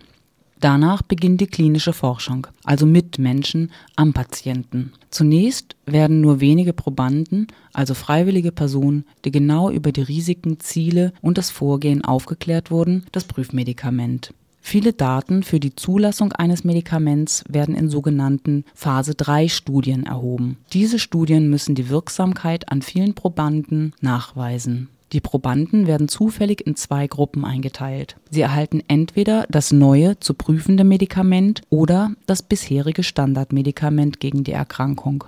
Danach 0.59 1.03
beginnt 1.03 1.41
die 1.41 1.47
klinische 1.47 1.93
Forschung, 1.93 2.47
also 2.63 2.87
mit 2.87 3.19
Menschen 3.19 3.71
am 3.95 4.11
Patienten. 4.13 4.93
Zunächst 5.11 5.75
werden 5.85 6.21
nur 6.21 6.39
wenige 6.39 6.73
Probanden, 6.73 7.47
also 7.71 7.93
freiwillige 7.93 8.51
Personen, 8.51 9.05
die 9.25 9.31
genau 9.31 9.69
über 9.69 9.91
die 9.91 10.01
Risiken, 10.01 10.59
Ziele 10.59 11.13
und 11.21 11.37
das 11.37 11.51
Vorgehen 11.51 12.03
aufgeklärt 12.03 12.71
wurden, 12.71 13.05
das 13.11 13.25
Prüfmedikament. 13.25 14.33
Viele 14.63 14.93
Daten 14.93 15.43
für 15.43 15.59
die 15.59 15.75
Zulassung 15.75 16.31
eines 16.33 16.63
Medikaments 16.63 17.43
werden 17.49 17.75
in 17.75 17.89
sogenannten 17.89 18.63
Phase 18.73 19.15
3 19.15 19.49
Studien 19.49 20.05
erhoben. 20.05 20.57
Diese 20.71 20.99
Studien 20.99 21.49
müssen 21.49 21.75
die 21.75 21.89
Wirksamkeit 21.89 22.71
an 22.71 22.81
vielen 22.81 23.15
Probanden 23.15 23.93
nachweisen. 23.99 24.87
Die 25.11 25.19
Probanden 25.19 25.87
werden 25.87 26.07
zufällig 26.07 26.65
in 26.65 26.77
zwei 26.77 27.07
Gruppen 27.07 27.43
eingeteilt. 27.43 28.15
Sie 28.29 28.39
erhalten 28.41 28.81
entweder 28.87 29.45
das 29.49 29.73
neue 29.73 30.17
zu 30.19 30.33
prüfende 30.33 30.85
Medikament 30.85 31.63
oder 31.69 32.11
das 32.27 32.41
bisherige 32.43 33.03
Standardmedikament 33.03 34.21
gegen 34.21 34.45
die 34.45 34.53
Erkrankung. 34.53 35.25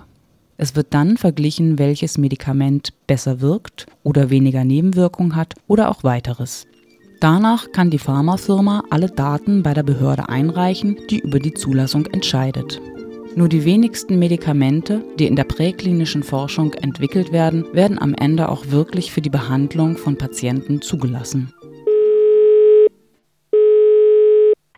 Es 0.56 0.76
wird 0.76 0.94
dann 0.94 1.16
verglichen, 1.16 1.78
welches 1.78 2.16
Medikament 2.16 2.94
besser 3.06 3.40
wirkt 3.40 3.86
oder 4.04 4.30
weniger 4.30 4.64
Nebenwirkung 4.64 5.34
hat 5.34 5.54
oder 5.66 5.90
auch 5.90 6.04
weiteres. 6.04 6.66
Danach 7.24 7.72
kann 7.72 7.88
die 7.88 7.98
Pharmafirma 7.98 8.82
alle 8.90 9.06
Daten 9.06 9.62
bei 9.62 9.72
der 9.72 9.82
Behörde 9.82 10.28
einreichen, 10.28 10.98
die 11.08 11.20
über 11.20 11.38
die 11.38 11.54
Zulassung 11.54 12.04
entscheidet. 12.04 12.82
Nur 13.34 13.48
die 13.48 13.64
wenigsten 13.64 14.18
Medikamente, 14.18 15.02
die 15.18 15.26
in 15.26 15.34
der 15.34 15.44
präklinischen 15.44 16.22
Forschung 16.22 16.74
entwickelt 16.74 17.32
werden, 17.32 17.64
werden 17.72 17.98
am 17.98 18.12
Ende 18.12 18.50
auch 18.50 18.66
wirklich 18.66 19.10
für 19.10 19.22
die 19.22 19.30
Behandlung 19.30 19.96
von 19.96 20.18
Patienten 20.18 20.82
zugelassen. 20.82 21.54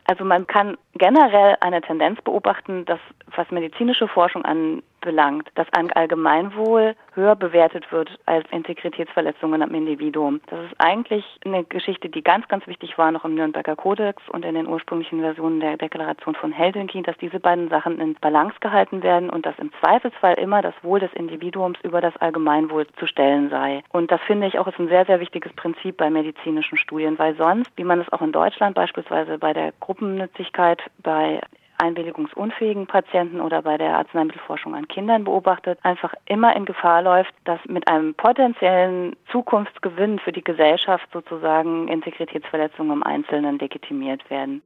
Also 0.04 0.24
man 0.24 0.46
kann 0.46 0.76
generell 0.94 1.56
eine 1.62 1.80
Tendenz 1.80 2.22
beobachten, 2.22 2.84
dass 2.84 3.00
was 3.36 3.50
medizinische 3.50 4.08
Forschung 4.08 4.44
anbelangt, 4.44 5.48
dass 5.54 5.66
ein 5.72 5.92
Allgemeinwohl 5.92 6.94
höher 7.14 7.36
bewertet 7.36 7.90
wird 7.92 8.10
als 8.26 8.46
Integritätsverletzungen 8.50 9.62
am 9.62 9.74
Individuum. 9.74 10.40
Das 10.48 10.64
ist 10.64 10.74
eigentlich 10.78 11.24
eine 11.44 11.64
Geschichte, 11.64 12.08
die 12.08 12.22
ganz, 12.22 12.46
ganz 12.48 12.66
wichtig 12.66 12.98
war 12.98 13.10
noch 13.10 13.24
im 13.24 13.34
Nürnberger 13.34 13.76
Kodex 13.76 14.22
und 14.28 14.44
in 14.44 14.54
den 14.54 14.66
ursprünglichen 14.66 15.20
Versionen 15.20 15.60
der 15.60 15.76
Deklaration 15.76 16.34
von 16.34 16.52
Helsinki, 16.52 17.02
dass 17.02 17.16
diese 17.18 17.40
beiden 17.40 17.68
Sachen 17.68 18.00
in 18.00 18.14
Balance 18.14 18.56
gehalten 18.60 19.02
werden 19.02 19.30
und 19.30 19.46
dass 19.46 19.58
im 19.58 19.72
Zweifelsfall 19.80 20.34
immer 20.34 20.62
das 20.62 20.74
Wohl 20.82 21.00
des 21.00 21.12
Individuums 21.14 21.78
über 21.82 22.00
das 22.00 22.16
Allgemeinwohl 22.16 22.86
zu 22.98 23.06
stellen 23.06 23.50
sei. 23.50 23.82
Und 23.90 24.10
das 24.10 24.20
finde 24.22 24.46
ich 24.46 24.58
auch 24.58 24.66
ist 24.66 24.78
ein 24.78 24.88
sehr, 24.88 25.06
sehr 25.06 25.20
wichtiges 25.20 25.52
Prinzip 25.54 25.96
bei 25.96 26.10
medizinischen 26.10 26.78
Studien, 26.78 27.18
weil 27.18 27.36
sonst, 27.36 27.70
wie 27.76 27.84
man 27.84 28.00
es 28.00 28.12
auch 28.12 28.22
in 28.22 28.32
Deutschland 28.32 28.74
beispielsweise 28.74 29.38
bei 29.38 29.52
der 29.52 29.72
Gruppennützigkeit 29.80 30.82
bei 31.02 31.40
einwilligungsunfähigen 31.78 32.86
Patienten 32.86 33.40
oder 33.40 33.62
bei 33.62 33.76
der 33.76 33.96
Arzneimittelforschung 33.98 34.74
an 34.74 34.88
Kindern 34.88 35.24
beobachtet, 35.24 35.78
einfach 35.82 36.14
immer 36.26 36.54
in 36.56 36.64
Gefahr 36.64 37.02
läuft, 37.02 37.34
dass 37.44 37.60
mit 37.66 37.88
einem 37.88 38.14
potenziellen 38.14 39.16
Zukunftsgewinn 39.30 40.18
für 40.18 40.32
die 40.32 40.44
Gesellschaft 40.44 41.08
sozusagen 41.12 41.88
Integritätsverletzungen 41.88 42.92
im 42.92 43.02
Einzelnen 43.02 43.58
legitimiert 43.58 44.28
werden. 44.30 44.62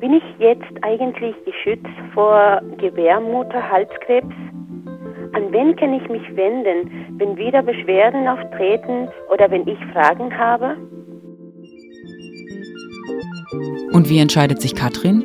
Bin 0.00 0.14
ich 0.14 0.24
jetzt 0.38 0.72
eigentlich 0.82 1.34
geschützt 1.44 1.86
vor 2.14 2.62
Gebärmutterhalskrebs? 2.78 4.34
An 5.32 5.52
wen 5.52 5.76
kann 5.76 5.92
ich 5.92 6.08
mich 6.08 6.36
wenden, 6.36 7.18
wenn 7.18 7.36
wieder 7.36 7.62
Beschwerden 7.62 8.26
auftreten 8.26 9.08
oder 9.30 9.50
wenn 9.50 9.68
ich 9.68 9.78
Fragen 9.92 10.36
habe? 10.36 10.76
Und 13.92 14.08
wie 14.08 14.18
entscheidet 14.18 14.60
sich 14.60 14.74
Katrin? 14.74 15.24